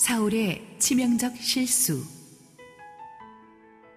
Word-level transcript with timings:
사울의 0.00 0.76
치명적 0.78 1.36
실수 1.36 2.02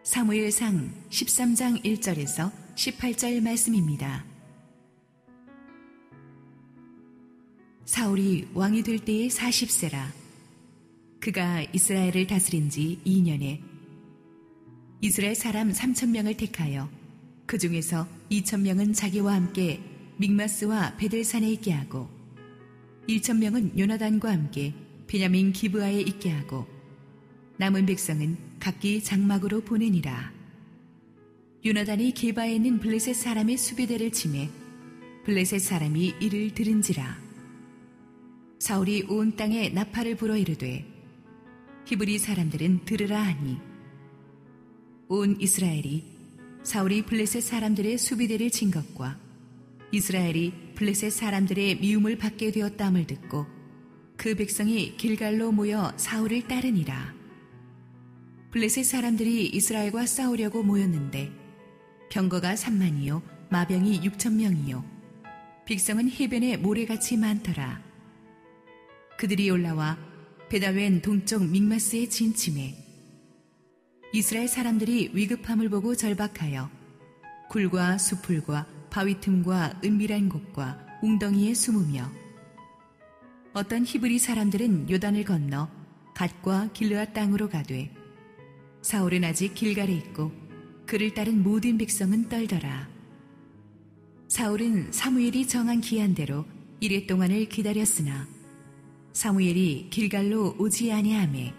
사무엘상 0.04 0.92
13장 1.10 1.82
1절에서 1.82 2.52
18절 2.76 3.42
말씀입니다. 3.42 4.26
사울이 7.86 8.50
왕이 8.54 8.84
될 8.84 9.00
때의 9.00 9.30
40세라 9.30 10.12
그가 11.22 11.64
이스라엘을 11.72 12.28
다스린 12.28 12.70
지 12.70 13.00
2년에 13.06 13.62
이스라엘 15.00 15.36
사람 15.36 15.72
3천명을 15.72 16.38
택하여 16.38 16.90
그 17.46 17.58
중에서 17.58 18.06
2천명은 18.30 18.94
자기와 18.94 19.36
함께 19.36 19.80
믹마스와 20.18 20.98
베델산에 20.98 21.50
있게 21.52 21.72
하고 21.72 22.10
1천명은 23.08 23.80
요나단과 23.80 24.30
함께 24.30 24.83
베냐민 25.08 25.52
기브아에 25.54 26.02
있게 26.02 26.30
하고 26.32 26.68
남은 27.58 27.86
백성은 27.86 28.38
각기 28.60 29.04
장막으로 29.04 29.62
보내니라. 29.62 30.32
요나단이 31.66 32.14
기바에 32.14 32.56
있는 32.56 32.80
블레셋 32.80 33.16
사람의 33.16 33.58
수비대를 33.58 34.12
치매 34.12 34.50
블레셋 35.24 35.62
사람이 35.62 36.16
이를 36.20 36.54
들은지라. 36.54 37.18
사울이 38.60 39.04
온 39.10 39.36
땅에 39.36 39.70
나팔을 39.70 40.16
불어 40.16 40.38
이르되 40.38 40.86
히브리 41.86 42.18
사람들은 42.18 42.86
들으라 42.86 43.22
하니 43.22 43.58
온 45.10 45.40
이스라엘이 45.40 46.04
사울이 46.64 47.02
블레셋 47.04 47.44
사람들의 47.44 47.98
수비대를 47.98 48.50
친 48.50 48.72
것과 48.72 49.20
이스라엘이 49.92 50.54
블레셋 50.76 51.12
사람들의 51.12 51.80
미움을 51.82 52.18
받게 52.18 52.52
되었다함을 52.52 53.06
듣고 53.06 53.46
그 54.18 54.36
백성이 54.36 54.96
길갈로 54.98 55.52
모여 55.52 55.94
사울을 55.98 56.48
따르니라. 56.48 57.14
블레셋 58.52 58.86
사람들이 58.86 59.48
이스라엘과 59.48 60.06
싸우려고 60.06 60.64
모였는데 60.64 61.32
병거가 62.12 62.54
3만이요 62.54 63.22
마병이 63.50 64.02
6천 64.02 64.34
명이요 64.34 64.86
백성은 65.66 66.12
해변에 66.12 66.58
모래같이 66.58 67.18
많더라. 67.18 67.82
그들이 69.18 69.50
올라와 69.50 69.98
베다웬 70.50 71.02
동쪽 71.02 71.46
믹마스의 71.46 72.10
진침에 72.10 72.78
이스라엘 74.14 74.48
사람들이 74.48 75.12
위급함을 75.14 75.70
보고 75.70 75.96
절박하여 75.96 76.70
굴과 77.50 77.98
수풀과 77.98 78.68
바위 78.92 79.20
틈과 79.20 79.82
은밀한 79.84 80.30
곳과 80.30 81.00
웅덩이에 81.02 81.56
숨으며 81.56 82.23
어떤 83.54 83.86
히브리 83.86 84.18
사람들은 84.18 84.90
요단을 84.90 85.26
건너 85.26 85.70
갓과 86.16 86.72
길르아 86.74 87.14
땅으로 87.14 87.50
가되 87.50 87.94
사울은 88.82 89.24
아직 89.24 89.54
길갈에 89.54 89.94
있고 89.94 90.32
그를 90.88 91.14
따른 91.14 91.44
모든 91.44 91.78
백성은 91.78 92.30
떨더라. 92.30 92.90
사울은 94.28 94.92
사무엘이 94.92 95.48
정한 95.48 95.82
기한대로 95.82 96.46
이래 96.80 97.06
동안을 97.06 97.48
기다렸으나 97.48 98.28
사무엘이 99.14 99.90
길갈로 99.92 100.56
오지 100.58 100.92
아니하매 100.92 101.54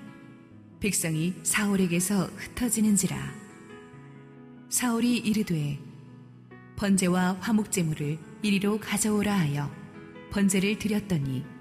백성이 0.80 1.34
사울에게서 1.44 2.24
흩어지는지라 2.24 3.16
사울이 4.68 5.18
이르되 5.18 5.78
번제와 6.74 7.38
화목제물을 7.40 8.18
이리로 8.42 8.80
가져오라 8.80 9.32
하여 9.32 9.70
번제를 10.32 10.78
드렸더니 10.80 11.53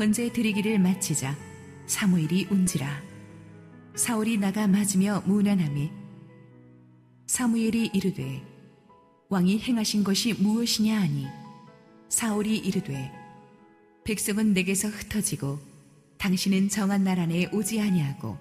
번제 0.00 0.32
드리기를 0.32 0.78
마치자 0.78 1.36
사무엘이 1.84 2.46
운지라 2.50 3.02
사울이 3.94 4.38
나가 4.38 4.66
맞으며 4.66 5.22
무난함에 5.26 5.92
사무엘이 7.26 7.90
이르되 7.92 8.42
왕이 9.28 9.58
행하신 9.58 10.02
것이 10.02 10.32
무엇이냐 10.32 10.98
하니 10.98 11.26
사울이 12.08 12.56
이르되 12.56 13.12
백성은 14.04 14.54
내게서 14.54 14.88
흩어지고 14.88 15.58
당신은 16.16 16.70
정한 16.70 17.04
날 17.04 17.20
안에 17.20 17.50
오지 17.52 17.78
아니하고 17.78 18.38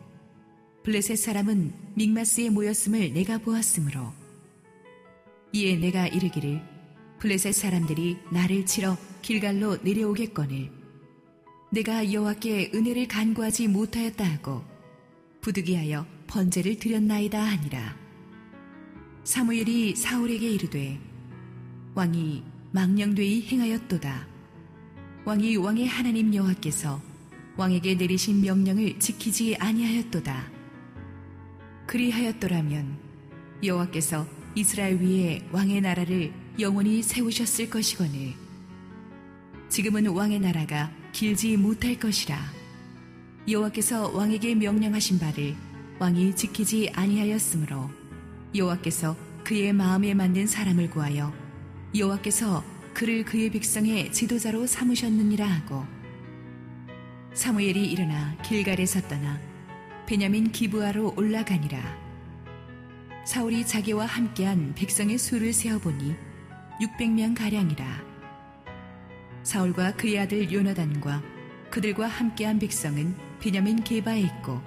블레셋 0.86 1.18
사람은 1.18 1.74
믹마스에 1.96 2.52
모였음을 2.52 3.12
내가 3.12 3.38
보았으므로 3.38 4.14
이에 5.52 5.76
내가 5.76 6.08
이르기를 6.08 6.62
블레셋 7.20 7.54
사람들이 7.54 8.18
나를 8.32 8.66
치러 8.66 8.96
길갈로 9.22 9.80
내려오겠거늘 9.84 10.79
내가 11.72 12.12
여호와께 12.12 12.72
은혜를 12.74 13.08
간구하지 13.08 13.68
못하였다 13.68 14.26
하고 14.26 14.64
부득이하여 15.42 16.06
번제를 16.28 16.80
드렸나이다 16.80 17.40
하니라. 17.40 17.96
사무엘이 19.24 19.96
사울에게 19.96 20.50
이르되 20.50 21.00
왕이 21.94 22.44
망령되이 22.72 23.48
행하였도다. 23.48 24.28
왕이 25.26 25.58
왕의 25.58 25.88
하나님 25.88 26.34
여호와께서 26.34 27.02
왕에게 27.56 27.96
내리신 27.96 28.42
명령을 28.42 29.00
지키지 29.00 29.56
아니하였도다. 29.60 30.52
그리하였더라면 31.86 32.98
여호와께서 33.64 34.26
이스라엘 34.56 35.00
위에 35.00 35.48
왕의 35.52 35.82
나라를 35.82 36.34
영원히 36.60 37.04
세우셨을 37.04 37.70
것이거늘 37.70 38.34
지금은 39.70 40.08
왕의 40.08 40.40
나라가 40.40 40.92
길지 41.12 41.58
못할 41.58 41.98
것이라. 42.00 42.38
여호와께서 43.48 44.10
왕에게 44.10 44.56
명령하신 44.56 45.20
바를 45.20 45.56
왕이 46.00 46.36
지키지 46.36 46.92
아니하였으므로 46.94 47.90
여호와께서 48.56 49.16
그의 49.44 49.74
마음에 49.74 50.14
맞는 50.14 50.48
사람을 50.48 50.90
구하여 50.90 51.34
여호와께서 51.96 52.64
그를 52.94 53.26
그의 53.26 53.50
백성의 53.50 54.12
지도자로 54.12 54.68
삼으셨느니라 54.68 55.46
하고 55.46 55.86
사무엘이 57.34 57.86
일어나 57.92 58.38
길갈에서 58.44 59.02
떠나 59.08 59.40
베냐민 60.06 60.52
기브아로 60.52 61.14
올라가니라. 61.16 62.10
사울이 63.26 63.66
자기와 63.66 64.06
함께한 64.06 64.74
백성의 64.76 65.18
수를 65.18 65.54
세어보니 65.54 66.16
600명 66.82 67.36
가량이라 67.38 68.09
사울과 69.50 69.96
그의 69.96 70.20
아들 70.20 70.52
요나단과 70.52 71.24
그들과 71.72 72.06
함께한 72.06 72.60
백성은 72.60 73.16
베냐민 73.40 73.84
게바에 73.84 74.22
있고 74.22 74.62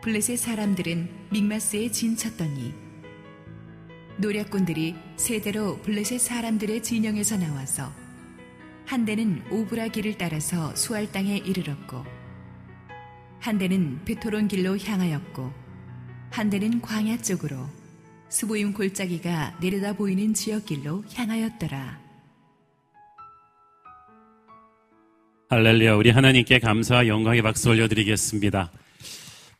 블레셋 0.00 0.38
사람들은 0.38 1.28
믹마스에 1.30 1.90
진쳤더니 1.90 2.72
노략꾼들이 4.16 4.96
세 5.16 5.33
대로 5.33 5.76
블레셋 5.82 6.18
사람들의 6.18 6.82
진영에서 6.82 7.36
나와서 7.36 7.92
한 8.86 9.04
대는 9.04 9.42
오브라 9.50 9.88
길을 9.88 10.16
따라서 10.16 10.74
수알 10.74 11.12
땅에 11.12 11.36
이르렀고 11.36 12.02
한 13.38 13.58
대는 13.58 14.02
벧호론 14.06 14.48
길로 14.48 14.78
향하였고 14.78 15.52
한 16.30 16.48
대는 16.48 16.80
광야 16.80 17.18
쪽으로 17.18 17.66
스보임 18.30 18.72
골짜기가 18.72 19.58
내려다 19.60 19.92
보이는 19.92 20.32
지경 20.32 20.76
길로 20.76 21.04
향하였더라. 21.12 22.09
할렐루야. 25.52 25.96
우리 25.96 26.10
하나님께 26.10 26.60
감사와 26.60 27.08
영광의 27.08 27.42
박수 27.42 27.70
올려드리겠습니다. 27.70 28.70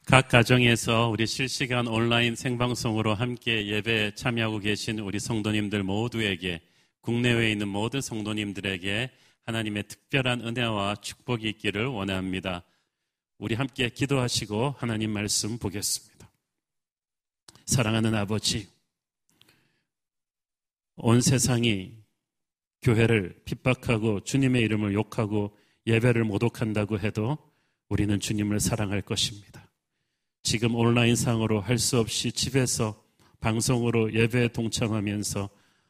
각 0.07 0.29
가정에서 0.29 1.09
우리 1.09 1.27
실시간 1.27 1.89
온라인 1.89 2.37
생방송으로 2.37 3.13
함께 3.13 3.67
예배에 3.67 4.15
참여하고 4.15 4.61
계신 4.61 5.01
우리 5.01 5.19
성도님들 5.19 5.83
모두에게 5.83 6.61
국내외에 7.01 7.51
있는 7.51 7.67
모든 7.67 8.01
성도님들에게 8.01 9.11
하나님의 9.47 9.89
특별한 9.89 10.43
은혜와 10.43 10.95
축복이 11.03 11.49
있기를 11.49 11.87
원합니다. 11.87 12.63
우리 13.39 13.57
함께 13.57 13.89
기도하시고 13.89 14.77
하나님 14.79 15.11
말씀 15.11 15.59
보겠습니다. 15.59 16.31
사랑하는 17.67 18.15
아버지, 18.15 18.69
온 20.95 21.21
세상이 21.21 21.95
교회를 22.81 23.41
핍박하고 23.45 24.21
주님의 24.21 24.63
이름을 24.63 24.95
욕하고 24.95 25.59
예배를 25.87 26.25
모독한다고 26.25 26.99
해도 26.99 27.39
우리는 27.89 28.19
주님을 28.21 28.61
사랑할 28.61 29.03
것입니다. 29.03 29.71
지금 30.43 30.75
온라인상으로 30.75 31.61
할 31.61 31.79
수 31.79 31.99
없이 31.99 32.33
집에서 32.33 33.03
방송으로 33.41 34.13
예배에 34.15 34.49
동참하면서 34.49 35.49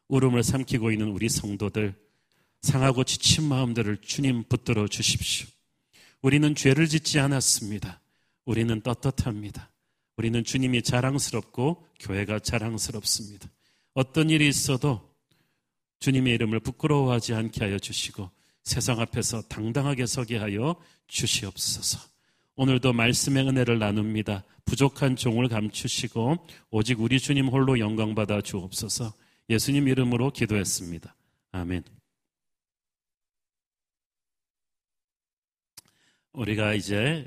울음을 0.09 0.43
삼키고 0.43 0.91
있는 0.93 1.09
우리 1.09 1.29
성도들, 1.29 1.95
상하고 2.63 3.05
지친 3.05 3.45
마음들을 3.49 3.99
주님 3.99 4.45
붙들어 4.45 4.87
주십시오. 4.89 5.49
우리는 6.23 6.55
죄를 6.55 6.89
짓지 6.89 7.19
않았습니다. 7.19 8.01
우리는 8.45 8.81
떳떳합니다. 8.81 9.71
우리는 10.17 10.45
주님이 10.45 10.83
자랑스럽고 10.83 11.87
교회가 12.01 12.41
자랑스럽습니다. 12.41 13.49
어떤 13.95 14.31
일이 14.31 14.49
있어도 14.49 15.01
주님의 16.01 16.35
이름을 16.35 16.61
부끄러워하지 16.61 17.35
않게 17.35 17.65
하여 17.65 17.79
주시고 17.79 18.31
세상 18.63 19.01
앞에서 19.01 19.43
당당하게 19.43 20.07
서게 20.07 20.37
하여 20.37 20.77
주시옵소서. 21.09 21.99
오늘도 22.57 22.93
말씀의 22.93 23.49
은혜를 23.49 23.79
나눕니다. 23.79 24.45
부족한 24.65 25.17
종을 25.17 25.49
감추시고 25.49 26.47
오직 26.71 27.01
우리 27.01 27.19
주님 27.19 27.49
홀로 27.49 27.79
영광 27.79 28.15
받아 28.15 28.41
주옵소서. 28.41 29.15
예수님 29.49 29.89
이름으로 29.89 30.31
기도했습니다. 30.31 31.17
아멘. 31.53 31.83
우리가 36.33 36.75
이제 36.75 37.27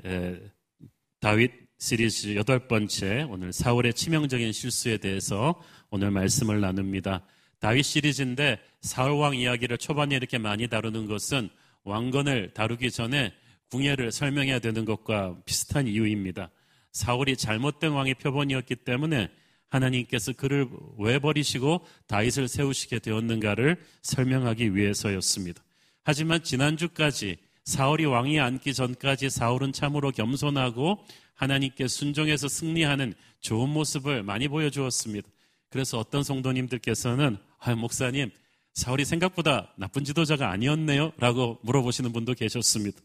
다윗 1.20 1.52
시리즈 1.78 2.36
여덟 2.36 2.66
번째 2.66 3.26
오늘 3.28 3.52
사울의 3.52 3.92
치명적인 3.92 4.52
실수에 4.52 4.96
대해서 4.96 5.60
오늘 5.90 6.10
말씀을 6.10 6.60
나눕니다. 6.60 7.26
다윗 7.60 7.82
시리즈인데 7.82 8.58
사울 8.80 9.12
왕 9.12 9.34
이야기를 9.34 9.78
초반에 9.78 10.16
이렇게 10.16 10.38
많이 10.38 10.68
다루는 10.68 11.06
것은 11.06 11.48
왕건을 11.84 12.52
다루기 12.54 12.90
전에 12.90 13.32
궁예를 13.70 14.12
설명해야 14.12 14.58
되는 14.58 14.84
것과 14.84 15.36
비슷한 15.44 15.86
이유입니다. 15.86 16.50
사울이 16.92 17.36
잘못된 17.36 17.90
왕의 17.92 18.14
표본이었기 18.14 18.76
때문에 18.76 19.28
하나님께서 19.68 20.32
그를 20.32 20.68
왜 20.98 21.18
버리시고 21.18 21.84
다윗을 22.06 22.46
세우시게 22.48 23.00
되었는가를 23.00 23.82
설명하기 24.02 24.76
위해서였습니다. 24.76 25.62
하지만 26.04 26.42
지난주까지 26.42 27.36
사울이 27.64 28.04
왕이 28.04 28.38
앉기 28.38 28.74
전까지 28.74 29.30
사울은 29.30 29.72
참으로 29.72 30.10
겸손하고 30.12 31.04
하나님께 31.34 31.88
순종해서 31.88 32.46
승리하는 32.46 33.14
좋은 33.40 33.68
모습을 33.70 34.22
많이 34.22 34.48
보여주었습니다. 34.48 35.28
그래서 35.74 35.98
어떤 35.98 36.22
성도님들께서는 36.22 37.36
아, 37.58 37.74
목사님 37.74 38.30
사울이 38.74 39.04
생각보다 39.04 39.74
나쁜 39.76 40.04
지도자가 40.04 40.52
아니었네요 40.52 41.10
라고 41.18 41.58
물어보시는 41.62 42.12
분도 42.12 42.32
계셨습니다. 42.32 43.00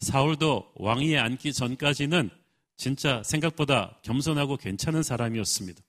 사울도 0.00 0.72
왕위에 0.74 1.18
앉기 1.18 1.52
전까지는 1.52 2.30
진짜 2.76 3.22
생각보다 3.22 4.00
겸손하고 4.02 4.56
괜찮은 4.56 5.04
사람이었습니다. 5.04 5.80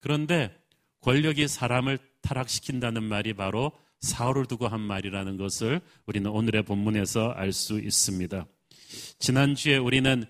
그런데 0.00 0.56
권력이 1.02 1.46
사람을 1.48 1.98
타락시킨다는 2.22 3.02
말이 3.02 3.34
바로 3.34 3.72
사울을 4.00 4.46
두고 4.46 4.68
한 4.68 4.80
말이라는 4.80 5.36
것을 5.36 5.82
우리는 6.06 6.30
오늘의 6.30 6.62
본문에서 6.62 7.32
알 7.32 7.52
수 7.52 7.78
있습니다. 7.78 8.46
지난주에 9.18 9.76
우리는 9.76 10.24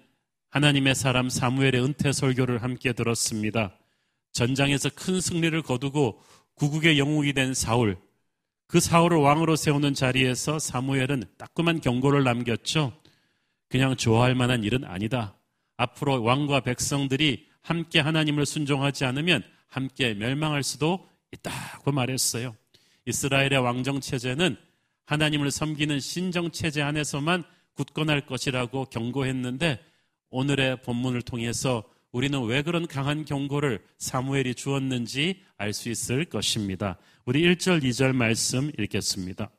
하나님의 0.50 0.96
사람 0.96 1.28
사무엘의 1.28 1.80
은퇴 1.80 2.10
설교를 2.10 2.64
함께 2.64 2.92
들었습니다. 2.92 3.78
전장에서 4.32 4.90
큰 4.94 5.20
승리를 5.20 5.60
거두고 5.62 6.20
구국의 6.54 6.98
영웅이 6.98 7.32
된 7.32 7.54
사울, 7.54 7.96
그 8.66 8.80
사울을 8.80 9.18
왕으로 9.18 9.56
세우는 9.56 9.94
자리에서 9.94 10.58
사무엘은 10.58 11.24
따끔한 11.36 11.80
경고를 11.80 12.24
남겼죠. 12.24 12.92
그냥 13.68 13.96
좋아할 13.96 14.34
만한 14.34 14.64
일은 14.64 14.84
아니다. 14.84 15.36
앞으로 15.76 16.22
왕과 16.22 16.60
백성들이 16.60 17.48
함께 17.62 18.00
하나님을 18.00 18.46
순종하지 18.46 19.04
않으면 19.04 19.42
함께 19.68 20.14
멸망할 20.14 20.62
수도 20.62 21.08
있다고 21.32 21.92
말했어요. 21.92 22.54
이스라엘의 23.06 23.58
왕정 23.58 24.00
체제는 24.00 24.56
하나님을 25.06 25.50
섬기는 25.50 26.00
신정 26.00 26.50
체제 26.50 26.82
안에서만 26.82 27.44
굳건할 27.74 28.26
것이라고 28.26 28.86
경고했는데 28.86 29.80
오늘의 30.30 30.82
본문을 30.82 31.22
통해서 31.22 31.84
우리는 32.12 32.42
왜 32.44 32.62
그런 32.62 32.86
강한 32.86 33.24
경고를 33.24 33.80
사무엘이 33.98 34.54
주었는지 34.54 35.40
알 35.56 35.72
수 35.72 35.88
있을 35.88 36.26
것입니다. 36.26 36.98
우리 37.24 37.42
1절, 37.42 37.82
2절 37.82 38.12
말씀 38.12 38.70
읽겠습니다. 38.78 39.50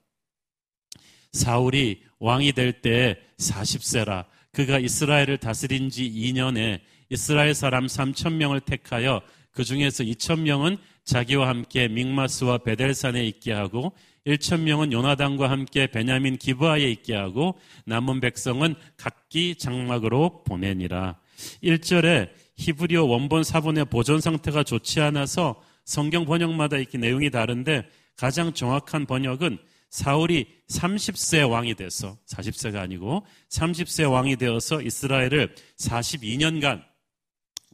사울이 1.31 2.03
왕이 2.19 2.53
될 2.53 2.81
때 2.81 3.19
40세라 3.39 4.25
그가 4.51 4.77
이스라엘을 4.77 5.39
다스린 5.39 5.89
지 5.89 6.07
2년에 6.09 6.79
이스라엘 7.09 7.55
사람 7.55 7.87
3천 7.87 8.33
명을 8.33 8.61
택하여 8.61 9.21
그 9.51 9.63
중에서 9.63 10.03
2천 10.03 10.41
명은 10.41 10.77
자기와 11.05 11.47
함께 11.47 11.87
믹마스와 11.87 12.59
베델산에 12.59 13.25
있게 13.25 13.51
하고 13.51 13.93
1천 14.27 14.61
명은 14.61 14.91
요나단과 14.93 15.49
함께 15.49 15.87
베냐민 15.87 16.37
기브아에 16.37 16.83
있게 16.91 17.15
하고 17.15 17.57
남은 17.85 18.19
백성은 18.19 18.75
각기 18.95 19.55
장막으로 19.55 20.43
보내니라. 20.43 21.19
1절에 21.63 22.29
히브리어 22.63 23.03
원본 23.03 23.43
사본의 23.43 23.85
보존 23.85 24.21
상태가 24.21 24.63
좋지 24.63 25.01
않아서 25.01 25.61
성경 25.83 26.23
번역마다 26.23 26.77
이렇게 26.77 26.97
내용이 26.97 27.29
다른데 27.29 27.89
가장 28.15 28.53
정확한 28.53 29.05
번역은 29.05 29.57
사울이 29.89 30.47
30세 30.69 31.49
왕이 31.49 31.75
돼서 31.75 32.17
40세가 32.25 32.77
아니고 32.77 33.25
30세 33.49 34.09
왕이 34.09 34.37
되어서 34.37 34.81
이스라엘을 34.81 35.53
42년간 35.77 36.81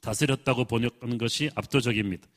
다스렸다고 0.02 0.66
번역하는 0.66 1.20
것이 1.20 1.52
압도적입니다. 1.56 2.28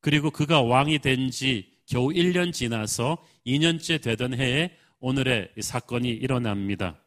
그리고 0.00 0.30
그가 0.30 0.60
왕이 0.60 0.98
된 0.98 1.30
지 1.30 1.72
겨우 1.86 2.08
1년 2.08 2.52
지나서 2.52 3.18
2년째 3.46 4.02
되던 4.02 4.34
해에 4.38 4.70
오늘의 5.00 5.50
사건이 5.60 6.08
일어납니다. 6.10 7.02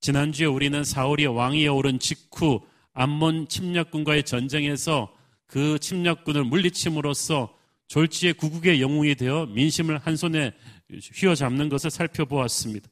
지난주에 0.00 0.46
우리는 0.46 0.84
사울이 0.84 1.26
왕위에 1.26 1.68
오른 1.68 1.98
직후 1.98 2.60
암몬 2.96 3.48
침략군과의 3.48 4.24
전쟁에서 4.24 5.14
그 5.46 5.78
침략군을 5.78 6.44
물리침으로써 6.44 7.54
졸지의 7.88 8.32
구국의 8.34 8.80
영웅이 8.80 9.14
되어 9.14 9.46
민심을 9.46 9.98
한 9.98 10.16
손에 10.16 10.52
휘어잡는 10.90 11.68
것을 11.68 11.90
살펴보았습니다. 11.90 12.88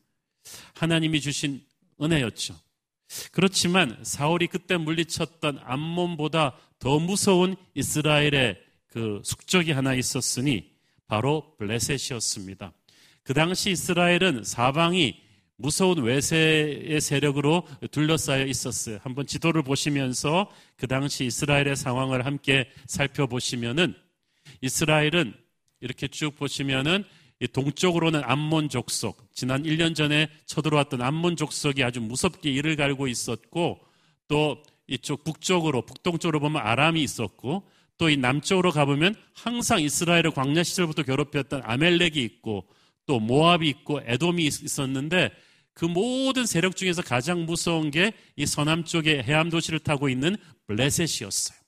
하나님이 0.74 1.20
주신 1.22 1.64
은혜였죠. 2.00 2.54
그렇지만 3.32 3.98
사울이 4.02 4.46
그때 4.46 4.76
물리쳤던 4.76 5.60
암몬보다 5.64 6.58
더 6.78 6.98
무서운 6.98 7.56
이스라엘의 7.74 8.60
그 8.86 9.22
숙적이 9.24 9.72
하나 9.72 9.94
있었으니 9.94 10.70
바로 11.06 11.54
블레셋이었습니다. 11.58 12.72
그 13.22 13.32
당시 13.32 13.70
이스라엘은 13.70 14.44
사방이 14.44 15.23
무서운 15.56 16.02
외세의 16.02 17.00
세력으로 17.00 17.66
둘러싸여 17.90 18.46
있었어요. 18.46 18.98
한번 19.02 19.26
지도를 19.26 19.62
보시면서 19.62 20.50
그 20.76 20.86
당시 20.86 21.24
이스라엘의 21.26 21.76
상황을 21.76 22.26
함께 22.26 22.68
살펴보시면은 22.86 23.94
이스라엘은 24.60 25.34
이렇게 25.80 26.08
쭉 26.08 26.36
보시면은 26.36 27.04
동쪽으로는 27.52 28.22
암몬 28.24 28.68
족속, 28.68 29.28
지난 29.34 29.64
1년 29.64 29.94
전에 29.94 30.28
쳐들어왔던 30.46 31.02
암몬 31.02 31.36
족속이 31.36 31.84
아주 31.84 32.00
무섭게 32.00 32.50
이를 32.50 32.76
갈고 32.76 33.06
있었고 33.06 33.80
또 34.28 34.62
이쪽 34.86 35.24
북쪽으로 35.24 35.82
북동쪽으로 35.82 36.40
보면 36.40 36.62
아람이 36.62 37.02
있었고 37.02 37.64
또 37.98 38.10
이 38.10 38.16
남쪽으로 38.16 38.72
가보면 38.72 39.14
항상 39.34 39.80
이스라엘을 39.80 40.32
광야 40.32 40.62
시절부터 40.62 41.04
괴롭혔던 41.04 41.62
아멜렉이 41.64 42.22
있고 42.22 42.66
또 43.06 43.20
모압이 43.20 43.68
있고 43.68 44.00
에돔이 44.04 44.44
있었는데 44.44 45.30
그 45.74 45.84
모든 45.84 46.46
세력 46.46 46.76
중에서 46.76 47.02
가장 47.02 47.44
무서운 47.46 47.90
게 47.90 48.12
이 48.36 48.46
서남 48.46 48.84
쪽의 48.84 49.22
해안 49.22 49.48
도시를 49.48 49.78
타고 49.78 50.08
있는 50.08 50.36
블레셋이었어요. 50.66 51.58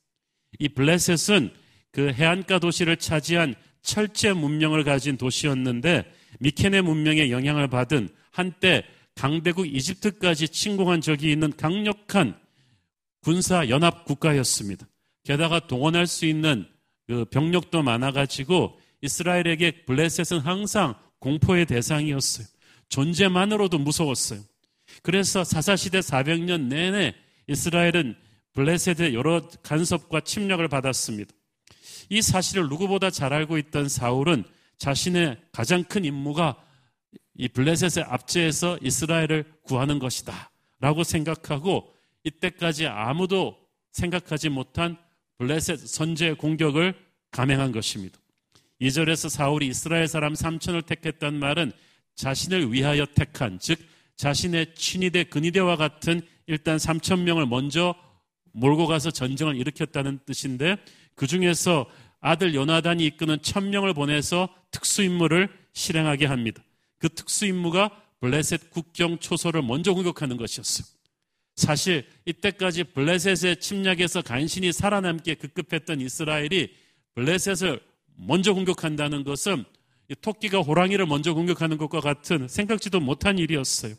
이 0.58 0.68
블레셋은 0.68 1.50
그 1.92 2.12
해안가 2.12 2.58
도시를 2.58 2.96
차지한 2.96 3.54
철제 3.82 4.32
문명을 4.32 4.84
가진 4.84 5.16
도시였는데 5.16 6.10
미케네 6.40 6.80
문명의 6.80 7.30
영향을 7.30 7.68
받은 7.68 8.08
한때 8.32 8.84
강대국 9.14 9.72
이집트까지 9.72 10.48
침공한 10.48 11.00
적이 11.00 11.32
있는 11.32 11.52
강력한 11.56 12.38
군사 13.22 13.68
연합 13.68 14.04
국가였습니다. 14.04 14.86
게다가 15.24 15.66
동원할 15.66 16.06
수 16.06 16.26
있는 16.26 16.66
그 17.06 17.24
병력도 17.26 17.82
많아가지고 17.82 18.78
이스라엘에게 19.02 19.84
블레셋은 19.84 20.40
항상 20.40 20.94
공포의 21.20 21.66
대상이었어요. 21.66 22.46
존재만으로도 22.88 23.78
무서웠어요. 23.78 24.40
그래서 25.02 25.44
사사시대 25.44 26.00
400년 26.00 26.62
내내 26.68 27.14
이스라엘은 27.48 28.16
블레셋의 28.52 29.14
여러 29.14 29.46
간섭과 29.62 30.20
침략을 30.20 30.68
받았습니다. 30.68 31.32
이 32.08 32.22
사실을 32.22 32.68
누구보다 32.68 33.10
잘 33.10 33.32
알고 33.32 33.58
있던 33.58 33.88
사울은 33.88 34.44
자신의 34.78 35.36
가장 35.52 35.84
큰 35.84 36.04
임무가 36.04 36.56
이 37.34 37.48
블레셋의 37.48 38.06
압제에서 38.08 38.78
이스라엘을 38.80 39.44
구하는 39.62 39.98
것이다. 39.98 40.50
라고 40.80 41.04
생각하고 41.04 41.92
이때까지 42.24 42.86
아무도 42.86 43.56
생각하지 43.92 44.48
못한 44.50 44.96
블레셋 45.38 45.86
선제의 45.86 46.36
공격을 46.36 46.94
감행한 47.30 47.72
것입니다. 47.72 48.18
2절에서 48.80 49.28
사울이 49.28 49.68
이스라엘 49.68 50.06
사람 50.06 50.34
3천을 50.34 50.84
택했단 50.86 51.34
말은 51.38 51.72
자신을 52.16 52.72
위하여 52.72 53.06
택한, 53.06 53.58
즉, 53.58 53.78
자신의 54.16 54.74
친위대, 54.74 55.24
근위대와 55.24 55.76
같은 55.76 56.22
일단 56.46 56.78
3천 56.78 57.20
명을 57.20 57.46
먼저 57.46 57.94
몰고 58.52 58.86
가서 58.86 59.10
전쟁을 59.10 59.56
일으켰다는 59.56 60.20
뜻인데 60.24 60.76
그 61.14 61.26
중에서 61.26 61.86
아들 62.20 62.54
요나단이 62.54 63.04
이끄는 63.06 63.42
천 63.42 63.70
명을 63.70 63.92
보내서 63.92 64.48
특수 64.70 65.02
임무를 65.02 65.48
실행하게 65.74 66.26
합니다. 66.26 66.62
그 66.98 67.10
특수 67.10 67.44
임무가 67.46 67.90
블레셋 68.20 68.70
국경 68.70 69.18
초소를 69.18 69.62
먼저 69.62 69.92
공격하는 69.92 70.38
것이었어요. 70.38 70.86
사실 71.54 72.06
이때까지 72.24 72.84
블레셋의 72.84 73.60
침략에서 73.60 74.22
간신히 74.22 74.72
살아남기에 74.72 75.34
급급했던 75.34 76.00
이스라엘이 76.00 76.74
블레셋을 77.14 77.80
먼저 78.16 78.54
공격한다는 78.54 79.24
것은 79.24 79.64
토끼가 80.14 80.60
호랑이를 80.60 81.06
먼저 81.06 81.34
공격하는 81.34 81.78
것과 81.78 82.00
같은 82.00 82.48
생각지도 82.48 83.00
못한 83.00 83.38
일이었어요. 83.38 83.94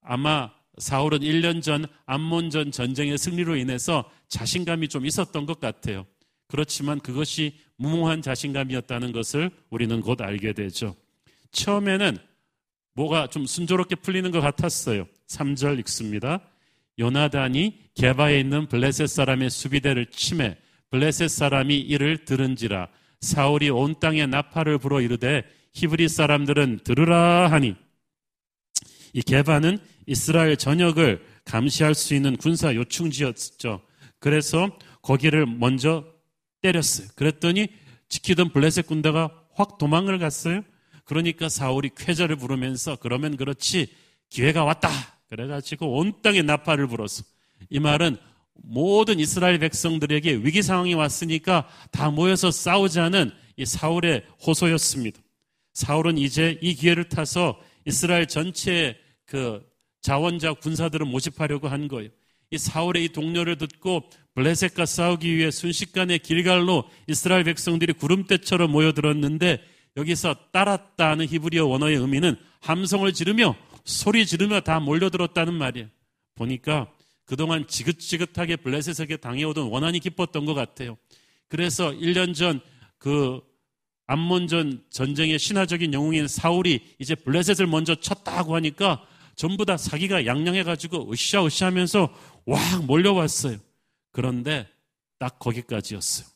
아마 0.00 0.52
사울은 0.78 1.20
1년 1.20 1.62
전 1.62 1.86
암몬전 2.06 2.72
전쟁의 2.72 3.18
승리로 3.18 3.56
인해서 3.56 4.10
자신감이 4.28 4.88
좀 4.88 5.06
있었던 5.06 5.46
것 5.46 5.60
같아요. 5.60 6.06
그렇지만 6.48 7.00
그것이 7.00 7.58
무모한 7.76 8.22
자신감이었다는 8.22 9.12
것을 9.12 9.50
우리는 9.70 10.00
곧 10.00 10.20
알게 10.20 10.52
되죠. 10.52 10.96
처음에는 11.52 12.18
뭐가 12.94 13.28
좀 13.28 13.46
순조롭게 13.46 13.96
풀리는 13.96 14.30
것 14.30 14.40
같았어요. 14.40 15.06
3절 15.28 15.78
읽습니다. 15.80 16.40
요나단이 16.98 17.80
개바에 17.94 18.38
있는 18.38 18.68
블레셋 18.68 19.08
사람의 19.08 19.50
수비대를 19.50 20.06
침해 20.06 20.56
블레셋 20.90 21.28
사람이 21.28 21.76
이를 21.76 22.24
들은지라 22.24 22.88
사울이 23.24 23.70
온 23.70 23.96
땅에 23.98 24.26
나팔을 24.26 24.78
불어 24.78 25.00
이르되 25.00 25.42
히브리 25.72 26.08
사람들은 26.08 26.80
들으라 26.84 27.50
하니 27.50 27.74
이 29.12 29.22
개바는 29.22 29.78
이스라엘 30.06 30.56
전역을 30.56 31.24
감시할 31.44 31.94
수 31.94 32.14
있는 32.14 32.36
군사 32.36 32.74
요충지였죠. 32.74 33.80
그래서 34.18 34.70
거기를 35.02 35.46
먼저 35.46 36.04
때렸어요. 36.62 37.08
그랬더니 37.16 37.68
지키던 38.08 38.52
블레셋 38.52 38.86
군대가 38.86 39.30
확 39.54 39.78
도망을 39.78 40.18
갔어요. 40.18 40.62
그러니까 41.04 41.48
사울이 41.48 41.90
쾌절을 41.96 42.36
부르면서 42.36 42.96
그러면 42.96 43.36
그렇지 43.36 43.88
기회가 44.30 44.64
왔다. 44.64 44.88
그래가지고 45.28 45.98
온 45.98 46.22
땅에 46.22 46.42
나팔을 46.42 46.86
불었어. 46.86 47.24
이 47.70 47.80
말은 47.80 48.16
모든 48.62 49.20
이스라엘 49.20 49.58
백성들에게 49.58 50.36
위기 50.36 50.62
상황이 50.62 50.94
왔으니까 50.94 51.68
다 51.90 52.10
모여서 52.10 52.50
싸우자는 52.50 53.32
이 53.56 53.64
사울의 53.64 54.24
호소였습니다. 54.46 55.20
사울은 55.74 56.18
이제 56.18 56.58
이 56.62 56.74
기회를 56.74 57.08
타서 57.08 57.60
이스라엘 57.84 58.26
전체의 58.26 58.96
그 59.26 59.64
자원자 60.00 60.54
군사들을 60.54 61.06
모집하려고 61.06 61.68
한 61.68 61.88
거예요. 61.88 62.10
이 62.50 62.58
사울의 62.58 63.04
이 63.04 63.08
동료를 63.08 63.58
듣고 63.58 64.04
블레셋과 64.34 64.86
싸우기 64.86 65.36
위해 65.36 65.50
순식간에 65.50 66.18
길갈로 66.18 66.84
이스라엘 67.08 67.44
백성들이 67.44 67.94
구름대처럼 67.94 68.70
모여들었는데 68.70 69.60
여기서 69.96 70.34
따랐다 70.52 71.14
는 71.14 71.26
히브리어 71.26 71.66
원어의 71.66 71.96
의미는 71.96 72.36
함성을 72.60 73.12
지르며 73.12 73.56
소리 73.84 74.26
지르며 74.26 74.60
다 74.60 74.80
몰려들었다는 74.80 75.54
말이에요. 75.54 75.88
보니까 76.34 76.88
그동안 77.24 77.66
지긋지긋하게 77.66 78.56
블레셋에게 78.56 79.16
당해오던 79.18 79.68
원한이 79.68 80.00
기뻤던 80.00 80.44
것 80.44 80.54
같아요. 80.54 80.96
그래서 81.48 81.90
1년 81.90 82.34
전 82.34 82.60
그 83.04 83.42
암몬전 84.06 84.84
전쟁의 84.88 85.38
신화적인 85.38 85.92
영웅인 85.92 86.26
사울이 86.26 86.80
이제 86.98 87.14
블레셋을 87.14 87.66
먼저 87.66 87.94
쳤다고 87.94 88.54
하니까 88.54 89.06
전부 89.36 89.66
다 89.66 89.76
사기가 89.76 90.24
양양해가지고 90.24 91.12
으쌰으쌰 91.12 91.66
하면서 91.66 92.08
왁 92.46 92.86
몰려왔어요. 92.86 93.58
그런데 94.10 94.66
딱 95.18 95.38
거기까지였어요. 95.38 96.26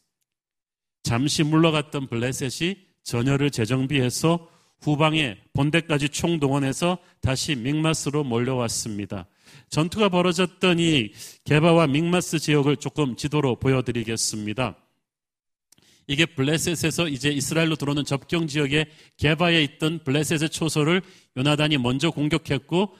잠시 1.02 1.42
물러갔던 1.42 2.08
블레셋이 2.08 2.76
전열을 3.02 3.50
재정비해서 3.50 4.46
후방에 4.82 5.38
본대까지 5.54 6.10
총동원해서 6.10 6.98
다시 7.22 7.54
믹마스로 7.54 8.24
몰려왔습니다. 8.24 9.26
전투가 9.68 10.08
벌어졌던 10.08 10.78
이 10.78 11.12
게바와 11.44 11.86
믹마스 11.86 12.38
지역을 12.38 12.76
조금 12.76 13.16
지도로 13.16 13.56
보여드리겠습니다. 13.56 14.76
이게 16.06 16.24
블레셋에서 16.24 17.08
이제 17.08 17.28
이스라엘로 17.28 17.76
들어오는 17.76 18.04
접경 18.04 18.46
지역에 18.46 18.86
게바에 19.18 19.62
있던 19.64 20.00
블레셋의 20.04 20.48
초소를 20.48 21.02
요나단이 21.36 21.76
먼저 21.78 22.10
공격했고 22.10 22.96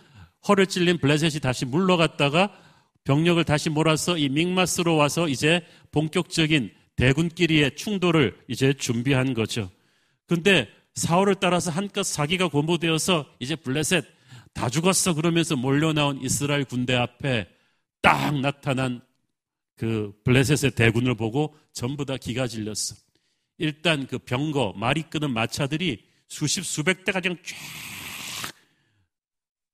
허를 0.47 0.67
찔린 0.67 0.99
블레셋이 0.99 1.41
다시 1.41 1.65
물러갔다가 1.65 2.53
병력을 3.05 3.43
다시 3.45 3.71
몰아서 3.71 4.19
이 4.19 4.29
믹마스로 4.29 4.97
와서 4.97 5.29
이제 5.29 5.63
본격적인 5.91 6.71
대군끼리의 6.97 7.77
충돌을 7.77 8.37
이제 8.49 8.75
준비한 8.75 9.33
거죠. 9.33 9.71
근데 10.27 10.69
사울을 10.95 11.37
따라서 11.37 11.71
한껏 11.71 12.05
사기가 12.05 12.49
고무되어서 12.49 13.25
이제 13.39 13.57
블레셋 13.57 14.05
다 14.53 14.69
죽었어 14.69 15.15
그러면서 15.15 15.57
몰려 15.57 15.93
나온 15.93 16.21
이스라엘 16.23 16.65
군대 16.65 16.95
앞에 16.95 17.49
딱 18.01 18.41
나타난 18.41 19.01
그 19.77 20.13
블레셋의 20.25 20.73
대군을 20.73 21.15
보고 21.15 21.57
전부 21.73 22.05
다 22.05 22.17
기가 22.17 22.47
질렸어. 22.47 22.97
일단 23.59 24.07
그 24.07 24.19
병거, 24.19 24.75
말이 24.77 25.03
끄는 25.03 25.33
마차들이 25.33 26.05
수십, 26.29 26.65
수백 26.65 27.05
대가 27.05 27.21
그냥 27.21 27.37
쫙 27.45 27.57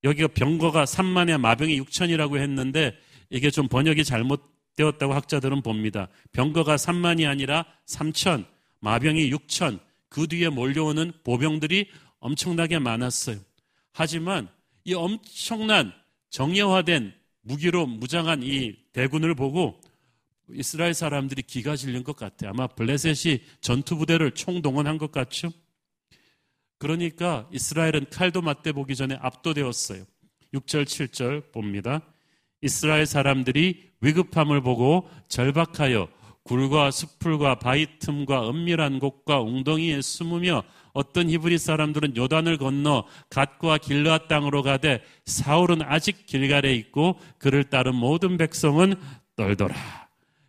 여기가 0.04 0.28
병거가 0.28 0.84
3만에 0.84 1.38
마병이 1.38 1.80
6천이라고 1.80 2.38
했는데 2.38 2.96
이게 3.30 3.50
좀 3.50 3.68
번역이 3.68 4.04
잘못되었다고 4.04 5.14
학자들은 5.14 5.62
봅니다. 5.62 6.08
병거가 6.32 6.76
3만이 6.76 7.28
아니라 7.28 7.64
3천, 7.86 8.46
마병이 8.80 9.30
6천, 9.30 9.80
그 10.10 10.26
뒤에 10.28 10.50
몰려오는 10.50 11.12
보병들이 11.24 11.88
엄청나게 12.20 12.78
많았어요. 12.78 13.38
하지만 13.92 14.48
이 14.84 14.94
엄청난 14.94 15.92
정예화된 16.30 17.14
무기로 17.42 17.86
무장한 17.86 18.42
이 18.42 18.76
대군을 18.92 19.34
보고 19.34 19.80
이스라엘 20.50 20.94
사람들이 20.94 21.42
기가 21.42 21.74
질린 21.76 22.04
것 22.04 22.16
같아요. 22.16 22.50
아마 22.50 22.66
블레셋이 22.66 23.40
전투부대를 23.60 24.32
총동원한 24.32 24.98
것 24.98 25.10
같죠? 25.10 25.50
그러니까 26.78 27.48
이스라엘은 27.52 28.06
칼도 28.10 28.42
맞대 28.42 28.72
보기 28.72 28.94
전에 28.94 29.16
압도되었어요. 29.20 30.04
6절, 30.52 30.84
7절 30.84 31.52
봅니다. 31.52 32.02
이스라엘 32.60 33.06
사람들이 33.06 33.90
위급함을 34.00 34.60
보고 34.60 35.08
절박하여 35.28 36.08
굴과 36.44 36.90
숲풀과 36.90 37.58
바위 37.58 37.86
틈과 37.98 38.50
은밀한 38.50 38.98
곳과 38.98 39.40
웅덩이에 39.40 40.02
숨으며 40.02 40.62
어떤 40.92 41.28
히브리 41.28 41.58
사람들은 41.58 42.16
요단을 42.16 42.58
건너 42.58 43.04
갓과 43.30 43.78
길르앗 43.78 44.28
땅으로 44.28 44.62
가되 44.62 45.02
사울은 45.24 45.82
아직 45.82 46.26
길갈에 46.26 46.74
있고 46.74 47.18
그를 47.38 47.64
따른 47.64 47.94
모든 47.94 48.36
백성은 48.36 48.94
떨더라. 49.36 49.74